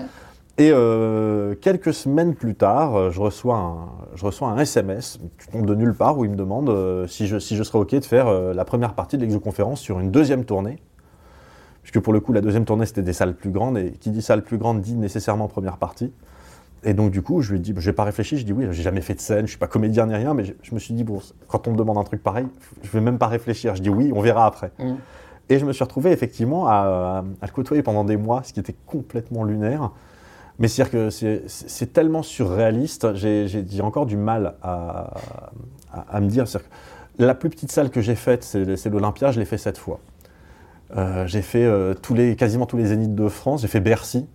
Et 0.58 0.70
euh, 0.72 1.54
quelques 1.54 1.94
semaines 1.94 2.34
plus 2.34 2.54
tard, 2.54 2.94
euh, 2.94 3.10
je 3.10 3.20
reçois 3.20 3.56
un, 3.56 3.76
je 4.14 4.26
reçois 4.26 4.48
un 4.48 4.58
SMS 4.58 5.18
qui 5.40 5.48
tombe 5.48 5.64
de 5.64 5.74
nulle 5.74 5.94
part 5.94 6.18
où 6.18 6.24
il 6.24 6.30
me 6.30 6.36
demande 6.36 6.68
euh, 6.68 7.06
si, 7.06 7.26
je, 7.26 7.38
si 7.38 7.56
je 7.56 7.62
serais 7.62 7.78
OK 7.78 7.94
de 7.94 8.04
faire 8.04 8.26
euh, 8.28 8.52
la 8.52 8.64
première 8.64 8.92
partie 8.92 9.16
de 9.16 9.22
l'exoconférence 9.22 9.80
sur 9.80 10.00
une 10.00 10.10
deuxième 10.10 10.44
tournée. 10.44 10.78
Puisque 11.82 12.00
pour 12.00 12.12
le 12.12 12.20
coup, 12.20 12.32
la 12.32 12.40
deuxième 12.40 12.64
tournée, 12.64 12.86
c'était 12.86 13.02
des 13.02 13.12
salles 13.12 13.34
plus 13.34 13.50
grandes. 13.50 13.78
Et 13.78 13.92
qui 13.92 14.10
dit 14.10 14.22
salle 14.22 14.42
plus 14.42 14.58
grande 14.58 14.80
dit 14.80 14.94
nécessairement 14.94 15.48
première 15.48 15.76
partie. 15.76 16.12
Et 16.84 16.94
donc, 16.94 17.10
du 17.10 17.20
coup, 17.22 17.42
je 17.42 17.50
lui 17.52 17.58
ai 17.58 17.60
dit, 17.60 17.74
je 17.76 17.90
n'ai 17.90 17.94
pas 17.94 18.04
réfléchi. 18.04 18.38
Je 18.38 18.44
dis 18.44 18.52
oui, 18.52 18.66
j'ai 18.70 18.82
jamais 18.82 19.00
fait 19.02 19.14
de 19.14 19.20
scène, 19.20 19.46
je 19.46 19.50
suis 19.50 19.58
pas 19.58 19.66
comédien 19.66 20.06
ni 20.06 20.14
rien. 20.14 20.32
Mais 20.34 20.44
je, 20.44 20.52
je 20.62 20.74
me 20.74 20.78
suis 20.78 20.94
dit, 20.94 21.04
bon, 21.04 21.20
quand 21.48 21.68
on 21.68 21.72
me 21.72 21.76
demande 21.76 21.98
un 21.98 22.04
truc 22.04 22.22
pareil, 22.22 22.46
je 22.82 22.90
vais 22.90 23.00
même 23.00 23.18
pas 23.18 23.26
réfléchir. 23.26 23.74
Je 23.76 23.82
dis 23.82 23.90
oui, 23.90 24.12
on 24.14 24.20
verra 24.20 24.46
après. 24.46 24.70
Mm. 24.78 24.94
Et 25.48 25.58
je 25.58 25.66
me 25.66 25.72
suis 25.72 25.82
retrouvé 25.82 26.12
effectivement 26.12 26.68
à, 26.68 27.24
à 27.42 27.46
le 27.46 27.52
côtoyer 27.52 27.82
pendant 27.82 28.04
des 28.04 28.16
mois, 28.16 28.42
ce 28.44 28.52
qui 28.52 28.60
était 28.60 28.76
complètement 28.86 29.42
lunaire. 29.44 29.90
Mais 30.58 30.68
c'est-à-dire 30.68 30.92
que 30.92 31.10
c'est- 31.10 31.92
tellement 31.92 32.22
surréaliste, 32.22 33.14
j'ai 33.14 33.80
encore 33.82 34.06
du 34.06 34.16
mal 34.16 34.54
à, 34.62 35.10
à- 35.92 36.04
à 36.16 36.20
me 36.20 36.28
dire. 36.28 36.44
que 36.44 36.58
La 37.18 37.34
plus 37.34 37.50
petite 37.50 37.72
salle 37.72 37.90
que 37.90 38.00
j'ai 38.00 38.14
faite, 38.14 38.44
c'est 38.44 38.76
c'est 38.76 38.90
l'Olympia, 38.90 39.32
je 39.32 39.40
l'ai 39.40 39.44
fait 39.46 39.58
sept 39.58 39.76
fois. 39.76 39.98
Euh, 40.96 41.26
j'ai 41.26 41.42
fait 41.42 41.64
euh, 41.64 41.94
tous 41.94 42.14
les, 42.14 42.36
quasiment 42.36 42.66
tous 42.66 42.76
les 42.76 42.86
zéniths 42.86 43.14
de 43.14 43.28
France, 43.28 43.62
j'ai 43.62 43.68
fait 43.68 43.80
Bercy. 43.80 44.26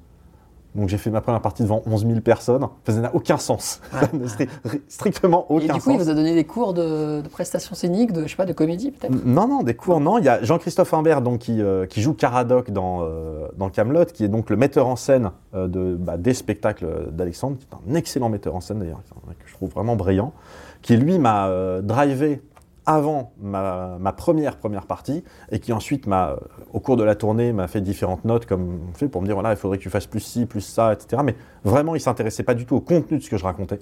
Donc 0.73 0.89
j'ai 0.89 0.97
fait 0.97 1.09
ma 1.09 1.21
première 1.21 1.39
partie 1.41 1.63
devant 1.63 1.81
11 1.85 2.05
000 2.05 2.19
personnes. 2.19 2.63
Enfin, 2.63 2.71
ça 2.87 2.99
n'a 2.99 3.15
aucun 3.15 3.37
sens. 3.37 3.79
Ça 3.93 4.09
n'a 4.11 4.25
stri- 4.25 4.49
strictement 4.89 5.45
Et 5.49 5.53
aucun 5.53 5.73
du 5.75 5.79
coup, 5.79 5.91
il 5.91 5.95
sens. 5.95 6.03
vous 6.03 6.09
a 6.09 6.13
donné 6.13 6.33
des 6.35 6.43
cours 6.43 6.73
de, 6.73 7.21
de 7.21 7.27
prestations 7.29 7.75
scéniques, 7.75 8.11
de, 8.11 8.23
je 8.23 8.27
sais 8.27 8.35
pas, 8.35 8.43
de 8.45 8.51
comédie 8.51 8.91
peut-être? 8.91 9.25
Non, 9.25 9.47
non, 9.47 9.63
des 9.63 9.73
cours, 9.73 10.01
non. 10.01 10.17
Il 10.17 10.25
y 10.25 10.27
a 10.27 10.43
Jean-Christophe 10.43 10.93
Imbert 10.93 11.21
donc, 11.21 11.39
qui, 11.39 11.61
euh, 11.61 11.85
qui 11.85 12.01
joue 12.01 12.13
Caradoc 12.13 12.71
dans, 12.71 13.03
euh, 13.03 13.47
dans 13.55 13.69
Camelot, 13.69 14.03
qui 14.03 14.25
est 14.25 14.27
donc 14.27 14.49
le 14.49 14.57
metteur 14.57 14.87
en 14.87 14.97
scène 14.97 15.31
euh, 15.53 15.69
de, 15.69 15.95
bah, 15.95 16.17
des 16.17 16.33
spectacles 16.33 17.09
d'Alexandre, 17.09 17.55
qui 17.57 17.65
est 17.71 17.91
un 17.93 17.95
excellent 17.95 18.27
metteur 18.27 18.53
en 18.53 18.59
scène 18.59 18.79
d'ailleurs, 18.79 19.01
que 19.39 19.47
je 19.49 19.53
trouve 19.53 19.69
vraiment 19.69 19.95
brillant, 19.95 20.33
qui 20.81 20.97
lui 20.97 21.19
m'a 21.19 21.49
drivé 21.83 22.41
avant 22.85 23.33
ma, 23.41 23.97
ma 23.99 24.11
première 24.11 24.57
première 24.57 24.85
partie 24.85 25.23
et 25.51 25.59
qui 25.59 25.73
ensuite 25.73 26.07
m'a, 26.07 26.35
au 26.73 26.79
cours 26.79 26.97
de 26.97 27.03
la 27.03 27.15
tournée, 27.15 27.51
m'a 27.53 27.67
fait 27.67 27.81
différentes 27.81 28.25
notes 28.25 28.45
comme 28.45 28.79
on 28.89 28.93
fait 28.93 29.07
pour 29.07 29.21
me 29.21 29.27
dire 29.27 29.35
voilà, 29.35 29.51
il 29.51 29.57
faudrait 29.57 29.77
que 29.77 29.83
tu 29.83 29.89
fasses 29.89 30.07
plus 30.07 30.19
ci, 30.19 30.45
plus 30.45 30.61
ça, 30.61 30.93
etc. 30.93 31.21
Mais 31.25 31.35
vraiment, 31.63 31.95
il 31.95 31.99
s'intéressait 31.99 32.43
pas 32.43 32.53
du 32.53 32.65
tout 32.65 32.75
au 32.75 32.81
contenu 32.81 33.17
de 33.17 33.23
ce 33.23 33.29
que 33.29 33.37
je 33.37 33.43
racontais. 33.43 33.79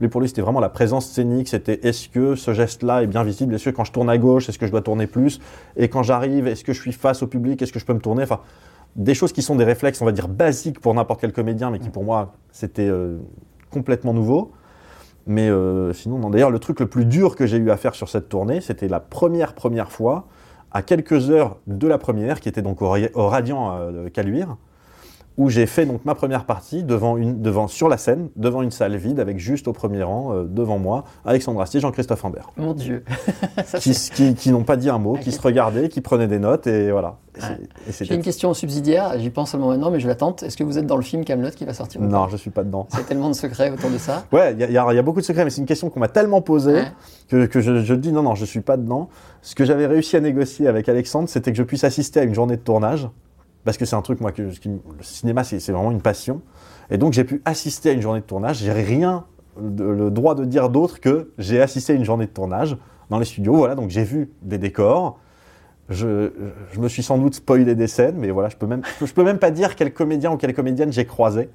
Lui, 0.00 0.08
pour 0.08 0.20
lui, 0.20 0.28
c'était 0.28 0.40
vraiment 0.40 0.60
la 0.60 0.70
présence 0.70 1.06
scénique. 1.06 1.48
C'était 1.48 1.86
est-ce 1.86 2.08
que 2.08 2.34
ce 2.34 2.54
geste-là 2.54 3.02
est 3.02 3.06
bien 3.06 3.22
visible? 3.22 3.54
Est-ce 3.54 3.68
que 3.68 3.76
quand 3.76 3.84
je 3.84 3.92
tourne 3.92 4.08
à 4.08 4.16
gauche, 4.16 4.48
est-ce 4.48 4.58
que 4.58 4.66
je 4.66 4.70
dois 4.70 4.80
tourner 4.80 5.06
plus? 5.06 5.40
Et 5.76 5.88
quand 5.88 6.02
j'arrive, 6.02 6.46
est-ce 6.46 6.64
que 6.64 6.72
je 6.72 6.80
suis 6.80 6.92
face 6.92 7.22
au 7.22 7.26
public? 7.26 7.60
Est-ce 7.60 7.72
que 7.72 7.78
je 7.78 7.84
peux 7.84 7.92
me 7.92 8.00
tourner? 8.00 8.22
Enfin, 8.22 8.40
des 8.96 9.14
choses 9.14 9.32
qui 9.32 9.42
sont 9.42 9.56
des 9.56 9.64
réflexes, 9.64 10.00
on 10.00 10.06
va 10.06 10.12
dire, 10.12 10.26
basiques 10.26 10.80
pour 10.80 10.94
n'importe 10.94 11.20
quel 11.20 11.32
comédien, 11.32 11.70
mais 11.70 11.78
qui 11.78 11.90
pour 11.90 12.02
moi, 12.02 12.32
c'était 12.50 12.88
euh, 12.88 13.18
complètement 13.70 14.14
nouveau. 14.14 14.52
Mais 15.30 15.48
euh, 15.48 15.92
sinon, 15.92 16.18
non. 16.18 16.28
D'ailleurs, 16.28 16.50
le 16.50 16.58
truc 16.58 16.80
le 16.80 16.88
plus 16.88 17.04
dur 17.04 17.36
que 17.36 17.46
j'ai 17.46 17.56
eu 17.56 17.70
à 17.70 17.76
faire 17.76 17.94
sur 17.94 18.08
cette 18.08 18.28
tournée, 18.28 18.60
c'était 18.60 18.88
la 18.88 18.98
première, 18.98 19.54
première 19.54 19.92
fois, 19.92 20.26
à 20.72 20.82
quelques 20.82 21.30
heures 21.30 21.58
de 21.68 21.86
la 21.86 21.98
première, 21.98 22.40
qui 22.40 22.48
était 22.48 22.62
donc 22.62 22.82
au, 22.82 22.96
au 23.14 23.28
Radiant 23.28 23.76
euh, 23.76 24.04
de 24.06 24.08
Caluire, 24.08 24.56
où 25.38 25.48
j'ai 25.48 25.64
fait 25.66 25.86
donc 25.86 26.04
ma 26.04 26.14
première 26.14 26.44
partie 26.44 26.82
devant 26.82 27.16
une, 27.16 27.40
devant, 27.40 27.66
sur 27.68 27.88
la 27.88 27.96
scène, 27.96 28.28
devant 28.36 28.60
une 28.62 28.70
salle 28.70 28.96
vide, 28.96 29.20
avec 29.20 29.38
juste 29.38 29.68
au 29.68 29.72
premier 29.72 30.02
rang, 30.02 30.34
euh, 30.34 30.44
devant 30.44 30.78
moi, 30.78 31.04
Alexandre 31.24 31.60
Astier, 31.62 31.80
Jean-Christophe 31.80 32.24
Imbert, 32.24 32.50
Mon 32.58 32.74
Dieu. 32.74 33.04
Qui, 33.78 33.94
c'est- 33.94 34.12
qui, 34.12 34.34
qui 34.34 34.50
n'ont 34.50 34.64
pas 34.64 34.76
dit 34.76 34.90
un 34.90 34.98
mot, 34.98 35.14
qui 35.14 35.32
se 35.32 35.40
regardaient, 35.40 35.88
qui 35.88 36.00
prenaient 36.00 36.26
des 36.28 36.38
notes, 36.38 36.66
et 36.66 36.90
voilà. 36.90 37.16
Et 37.38 37.92
J'ai 38.04 38.14
une 38.14 38.22
question 38.22 38.52
subsidiaire, 38.54 39.18
j'y 39.18 39.30
pense 39.30 39.52
seulement 39.52 39.68
maintenant, 39.68 39.90
mais 39.90 40.00
je 40.00 40.08
l'attente. 40.08 40.42
Est-ce 40.42 40.56
que 40.56 40.64
vous 40.64 40.76
êtes 40.78 40.86
dans 40.86 40.96
le 40.96 41.02
film 41.02 41.24
Camelot 41.24 41.50
qui 41.50 41.64
va 41.64 41.72
sortir 41.72 42.00
Non, 42.02 42.28
je 42.28 42.36
suis 42.36 42.50
pas 42.50 42.64
dedans. 42.64 42.86
C'est 42.90 43.06
tellement 43.06 43.28
de 43.28 43.34
secrets 43.34 43.70
autour 43.70 43.88
de 43.90 43.98
ça. 43.98 44.24
Ouais, 44.32 44.52
il 44.52 44.58
y, 44.58 44.72
y 44.72 44.76
a 44.78 44.92
il 44.92 44.96
y 44.96 44.98
a 44.98 45.02
beaucoup 45.02 45.20
de 45.20 45.24
secrets, 45.24 45.44
mais 45.44 45.50
c'est 45.50 45.60
une 45.60 45.66
question 45.66 45.88
qu'on 45.90 46.00
m'a 46.00 46.08
tellement 46.08 46.42
posée 46.42 46.72
Ouais. 46.74 46.84
que, 47.28 47.46
que 47.46 47.60
je, 47.60 47.82
je 47.82 47.94
dis 47.94 48.12
non, 48.12 48.22
non, 48.22 48.34
je 48.34 48.44
suis 48.44 48.60
pas 48.60 48.76
dedans. 48.76 49.08
Ce 49.42 49.54
que 49.54 49.64
j'avais 49.64 49.86
réussi 49.86 50.16
à 50.16 50.20
négocier 50.20 50.66
avec 50.66 50.88
Alexandre, 50.88 51.28
c'était 51.28 51.52
que 51.52 51.56
je 51.56 51.62
puisse 51.62 51.84
assister 51.84 52.20
à 52.20 52.24
une 52.24 52.34
journée 52.34 52.56
de 52.56 52.62
tournage, 52.62 53.08
parce 53.64 53.76
que 53.76 53.84
c'est 53.84 53.96
un 53.96 54.02
truc, 54.02 54.20
moi, 54.20 54.32
que, 54.32 54.42
le 54.42 54.50
cinéma, 55.02 55.44
c'est 55.44 55.58
vraiment 55.70 55.90
une 55.90 56.02
passion. 56.02 56.42
Et 56.90 56.98
donc, 56.98 57.12
j'ai 57.12 57.24
pu 57.24 57.42
assister 57.44 57.90
à 57.90 57.92
une 57.92 58.00
journée 58.00 58.20
de 58.20 58.24
tournage. 58.24 58.58
J'ai 58.58 58.72
rien 58.72 59.24
le 59.60 60.10
droit 60.10 60.34
de 60.34 60.44
dire 60.44 60.70
d'autre 60.70 61.00
que 61.00 61.32
j'ai 61.38 61.60
assisté 61.60 61.92
à 61.92 61.96
une 61.96 62.04
journée 62.04 62.26
de 62.26 62.30
tournage 62.30 62.76
dans 63.10 63.18
les 63.18 63.24
studios. 63.24 63.54
Voilà, 63.54 63.74
donc 63.74 63.90
j'ai 63.90 64.04
vu 64.04 64.30
des 64.42 64.58
décors. 64.58 65.18
Je, 65.88 66.30
je 66.72 66.80
me 66.80 66.88
suis 66.88 67.02
sans 67.02 67.18
doute 67.18 67.34
spoilé 67.34 67.74
des 67.74 67.88
scènes, 67.88 68.16
mais 68.16 68.30
voilà, 68.30 68.48
je 68.48 68.56
peux 68.56 68.66
même, 68.66 68.82
je 69.00 69.12
peux 69.12 69.24
même 69.24 69.38
pas 69.38 69.50
dire 69.50 69.74
quel 69.74 69.92
comédien 69.92 70.32
ou 70.32 70.36
quelle 70.36 70.54
comédienne 70.54 70.92
j'ai 70.92 71.04
croisé. 71.04 71.50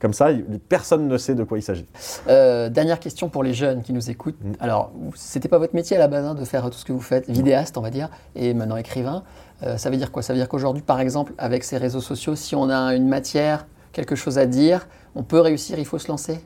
Comme 0.00 0.12
ça, 0.12 0.28
personne 0.68 1.08
ne 1.08 1.18
sait 1.18 1.34
de 1.34 1.42
quoi 1.42 1.58
il 1.58 1.62
s'agit. 1.62 1.86
Euh, 2.28 2.68
dernière 2.68 3.00
question 3.00 3.28
pour 3.28 3.42
les 3.42 3.52
jeunes 3.52 3.82
qui 3.82 3.92
nous 3.92 4.10
écoutent. 4.10 4.38
Mm. 4.42 4.52
Alors, 4.60 4.92
c'était 5.16 5.48
pas 5.48 5.58
votre 5.58 5.74
métier 5.74 5.96
à 5.96 5.98
la 5.98 6.06
base 6.06 6.24
hein, 6.24 6.34
de 6.34 6.44
faire 6.44 6.64
tout 6.70 6.78
ce 6.78 6.84
que 6.84 6.92
vous 6.92 7.00
faites, 7.00 7.28
vidéaste, 7.28 7.76
on 7.76 7.80
va 7.80 7.90
dire, 7.90 8.08
et 8.36 8.54
maintenant 8.54 8.76
écrivain. 8.76 9.24
Euh, 9.64 9.76
ça 9.76 9.90
veut 9.90 9.96
dire 9.96 10.12
quoi? 10.12 10.22
Ça 10.22 10.32
veut 10.32 10.38
dire 10.38 10.48
qu'aujourd'hui, 10.48 10.82
par 10.82 11.00
exemple, 11.00 11.32
avec 11.36 11.64
ces 11.64 11.78
réseaux 11.78 12.00
sociaux, 12.00 12.36
si 12.36 12.54
on 12.54 12.70
a 12.70 12.94
une 12.94 13.08
matière, 13.08 13.66
quelque 13.92 14.14
chose 14.14 14.38
à 14.38 14.46
dire, 14.46 14.86
on 15.16 15.24
peut 15.24 15.40
réussir, 15.40 15.80
il 15.80 15.84
faut 15.84 15.98
se 15.98 16.06
lancer? 16.06 16.38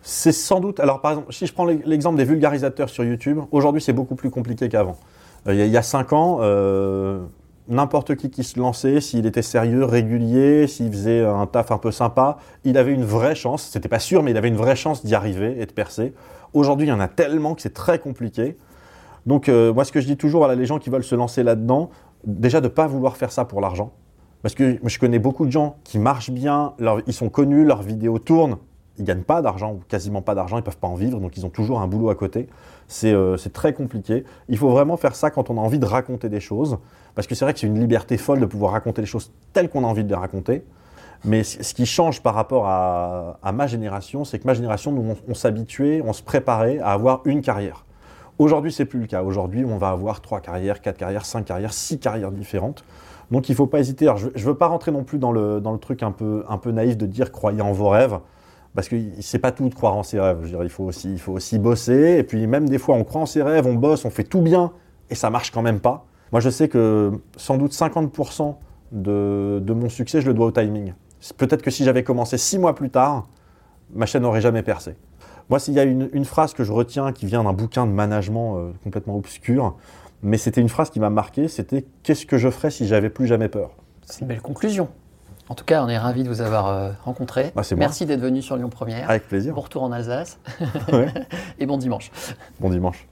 C'est 0.00 0.32
sans 0.32 0.60
doute. 0.60 0.80
Alors, 0.80 1.02
par 1.02 1.10
exemple, 1.12 1.32
si 1.34 1.46
je 1.46 1.52
prends 1.52 1.66
l'e- 1.66 1.82
l'exemple 1.84 2.16
des 2.16 2.24
vulgarisateurs 2.24 2.88
sur 2.88 3.04
YouTube, 3.04 3.40
aujourd'hui, 3.50 3.82
c'est 3.82 3.92
beaucoup 3.92 4.14
plus 4.14 4.30
compliqué 4.30 4.68
qu'avant. 4.70 4.96
Euh, 5.46 5.52
Il 5.52 5.58
y, 5.58 5.62
a- 5.62 5.66
il 5.66 5.72
y 5.72 5.76
a 5.76 5.82
cinq 5.82 6.12
ans, 6.14 6.38
euh, 6.40 7.20
n'importe 7.68 8.16
qui 8.16 8.30
qui 8.30 8.44
se 8.44 8.58
lançait, 8.58 9.00
s'il 9.00 9.26
était 9.26 9.42
sérieux, 9.42 9.84
régulier, 9.84 10.66
s'il 10.66 10.90
faisait 10.90 11.24
un 11.24 11.46
taf 11.46 11.70
un 11.70 11.78
peu 11.78 11.90
sympa, 11.90 12.38
il 12.64 12.78
avait 12.78 12.92
une 12.92 13.04
vraie 13.04 13.34
chance. 13.34 13.68
C'était 13.72 13.88
pas 13.88 13.98
sûr, 13.98 14.22
mais 14.22 14.30
il 14.30 14.36
avait 14.36 14.48
une 14.48 14.56
vraie 14.56 14.76
chance 14.76 15.04
d'y 15.04 15.14
arriver 15.14 15.56
et 15.60 15.66
de 15.66 15.72
percer. 15.72 16.12
Aujourd'hui, 16.52 16.86
il 16.86 16.90
y 16.90 16.92
en 16.92 17.00
a 17.00 17.08
tellement 17.08 17.54
que 17.54 17.62
c'est 17.62 17.74
très 17.74 17.98
compliqué. 17.98 18.56
Donc, 19.26 19.48
euh, 19.48 19.72
moi, 19.72 19.84
ce 19.84 19.92
que 19.92 20.00
je 20.00 20.06
dis 20.06 20.16
toujours 20.16 20.44
à 20.44 20.54
les 20.54 20.66
gens 20.66 20.78
qui 20.78 20.90
veulent 20.90 21.04
se 21.04 21.14
lancer 21.14 21.42
là-dedans, 21.42 21.90
déjà 22.24 22.60
de 22.60 22.66
ne 22.66 22.72
pas 22.72 22.86
vouloir 22.86 23.16
faire 23.16 23.32
ça 23.32 23.44
pour 23.44 23.60
l'argent. 23.60 23.92
Parce 24.42 24.54
que 24.54 24.78
je 24.82 24.98
connais 24.98 25.18
beaucoup 25.18 25.46
de 25.46 25.50
gens 25.50 25.76
qui 25.82 25.98
marchent 25.98 26.30
bien, 26.30 26.74
ils 27.06 27.12
sont 27.12 27.28
connus, 27.28 27.64
leurs 27.64 27.82
vidéos 27.82 28.18
tournent, 28.18 28.58
ils 28.98 29.04
gagnent 29.04 29.22
pas 29.22 29.42
d'argent 29.42 29.72
ou 29.72 29.80
quasiment 29.88 30.22
pas 30.22 30.34
d'argent, 30.34 30.56
ils 30.56 30.62
peuvent 30.62 30.76
pas 30.76 30.88
en 30.88 30.94
vivre, 30.94 31.20
donc 31.20 31.36
ils 31.36 31.46
ont 31.46 31.50
toujours 31.50 31.80
un 31.80 31.86
boulot 31.86 32.10
à 32.10 32.14
côté. 32.14 32.48
C'est 32.88 33.12
euh, 33.12 33.36
très 33.52 33.72
compliqué. 33.72 34.24
Il 34.48 34.58
faut 34.58 34.70
vraiment 34.70 34.96
faire 34.96 35.14
ça 35.14 35.30
quand 35.30 35.50
on 35.50 35.58
a 35.58 35.60
envie 35.60 35.78
de 35.78 35.86
raconter 35.86 36.28
des 36.28 36.40
choses, 36.40 36.78
parce 37.14 37.26
que 37.26 37.34
c'est 37.34 37.44
vrai 37.44 37.54
que 37.54 37.60
c'est 37.60 37.66
une 37.66 37.80
liberté 37.80 38.16
folle 38.16 38.40
de 38.40 38.46
pouvoir 38.46 38.72
raconter 38.72 39.00
les 39.00 39.06
choses 39.06 39.32
telles 39.52 39.68
qu'on 39.68 39.84
a 39.84 39.86
envie 39.86 40.04
de 40.04 40.08
les 40.08 40.14
raconter. 40.14 40.64
Mais 41.24 41.42
ce 41.42 41.74
qui 41.74 41.86
change 41.86 42.22
par 42.22 42.34
rapport 42.34 42.66
à, 42.68 43.52
ma 43.52 43.66
génération, 43.66 44.24
c'est 44.24 44.38
que 44.38 44.46
ma 44.46 44.54
génération, 44.54 44.92
nous, 44.92 45.12
on, 45.12 45.16
on 45.28 45.34
s'habituait, 45.34 46.02
on 46.04 46.12
se 46.12 46.22
préparait 46.22 46.78
à 46.78 46.90
avoir 46.92 47.22
une 47.24 47.40
carrière. 47.40 47.86
Aujourd'hui, 48.38 48.70
c'est 48.70 48.84
plus 48.84 49.00
le 49.00 49.06
cas. 49.06 49.22
Aujourd'hui, 49.22 49.64
on 49.64 49.78
va 49.78 49.88
avoir 49.88 50.20
trois 50.20 50.40
carrières, 50.40 50.82
quatre 50.82 50.98
carrières, 50.98 51.24
cinq 51.24 51.46
carrières, 51.46 51.72
six 51.72 51.98
carrières 51.98 52.30
différentes. 52.30 52.84
Donc 53.30 53.48
il 53.48 53.52
ne 53.52 53.56
faut 53.56 53.66
pas 53.66 53.80
hésiter. 53.80 54.12
Je 54.16 54.26
ne 54.26 54.44
veux 54.44 54.56
pas 54.56 54.66
rentrer 54.66 54.92
non 54.92 55.04
plus 55.04 55.18
dans 55.18 55.32
le, 55.32 55.60
dans 55.60 55.72
le 55.72 55.78
truc 55.78 56.02
un 56.02 56.12
peu, 56.12 56.44
un 56.48 56.58
peu 56.58 56.70
naïf 56.70 56.96
de 56.96 57.06
dire 57.06 57.32
croyez 57.32 57.62
en 57.62 57.72
vos 57.72 57.88
rêves, 57.88 58.18
parce 58.76 58.88
que 58.88 58.96
c'est 59.20 59.38
pas 59.38 59.50
tout 59.50 59.68
de 59.68 59.74
croire 59.74 59.96
en 59.96 60.02
ses 60.02 60.20
rêves. 60.20 60.44
Je 60.44 60.56
il, 60.62 60.68
faut 60.68 60.84
aussi, 60.84 61.10
il 61.10 61.18
faut 61.18 61.32
aussi 61.32 61.58
bosser, 61.58 62.18
et 62.18 62.22
puis 62.22 62.46
même 62.46 62.68
des 62.68 62.78
fois 62.78 62.94
on 62.94 63.02
croit 63.02 63.22
en 63.22 63.26
ses 63.26 63.42
rêves, 63.42 63.66
on 63.66 63.74
bosse, 63.74 64.04
on 64.04 64.10
fait 64.10 64.22
tout 64.22 64.42
bien, 64.42 64.70
et 65.10 65.14
ça 65.14 65.30
marche 65.30 65.50
quand 65.50 65.62
même 65.62 65.80
pas. 65.80 66.06
Moi 66.30 66.40
je 66.40 66.50
sais 66.50 66.68
que 66.68 67.12
sans 67.36 67.56
doute 67.56 67.72
50% 67.72 68.54
de, 68.92 69.60
de 69.64 69.72
mon 69.72 69.88
succès, 69.88 70.20
je 70.20 70.26
le 70.26 70.34
dois 70.34 70.46
au 70.46 70.50
timing. 70.52 70.92
Peut-être 71.38 71.62
que 71.62 71.70
si 71.70 71.84
j'avais 71.84 72.04
commencé 72.04 72.36
six 72.36 72.58
mois 72.58 72.74
plus 72.74 72.90
tard, 72.90 73.26
ma 73.94 74.04
chaîne 74.06 74.22
n'aurait 74.22 74.42
jamais 74.42 74.62
percé. 74.62 74.94
Moi, 75.48 75.58
s'il 75.58 75.74
y 75.74 75.80
a 75.80 75.84
une, 75.84 76.10
une, 76.12 76.24
phrase 76.24 76.54
que 76.54 76.64
je 76.64 76.72
retiens 76.72 77.12
qui 77.12 77.24
vient 77.24 77.44
d'un 77.44 77.52
bouquin 77.52 77.86
de 77.86 77.92
management 77.92 78.56
euh, 78.56 78.72
complètement 78.82 79.16
obscur, 79.16 79.76
mais 80.22 80.38
c'était 80.38 80.60
une 80.60 80.68
phrase 80.68 80.90
qui 80.90 80.98
m'a 80.98 81.08
marqué, 81.08 81.46
c'était 81.46 81.84
qu'est-ce 82.02 82.26
que 82.26 82.36
je 82.36 82.50
ferais 82.50 82.70
si 82.70 82.86
j'avais 82.86 83.10
plus 83.10 83.26
jamais 83.26 83.48
peur? 83.48 83.70
C'est 84.02 84.22
une 84.22 84.26
belle 84.26 84.42
conclusion. 84.42 84.88
En 85.48 85.54
tout 85.54 85.64
cas, 85.64 85.84
on 85.84 85.88
est 85.88 85.98
ravis 85.98 86.24
de 86.24 86.28
vous 86.28 86.40
avoir 86.40 86.66
euh, 86.66 86.90
rencontré. 87.04 87.52
Bah. 87.54 87.62
Merci 87.76 88.04
d'être 88.06 88.20
venu 88.20 88.42
sur 88.42 88.56
Lyon 88.56 88.68
Première. 88.68 89.08
Avec 89.08 89.28
plaisir. 89.28 89.54
Bon 89.54 89.60
retour 89.60 89.82
en 89.84 89.92
Alsace 89.92 90.38
Ouais. 90.92 91.12
et 91.58 91.66
bon 91.66 91.78
dimanche. 91.78 92.10
Bon 92.60 92.68
dimanche. 92.70 93.06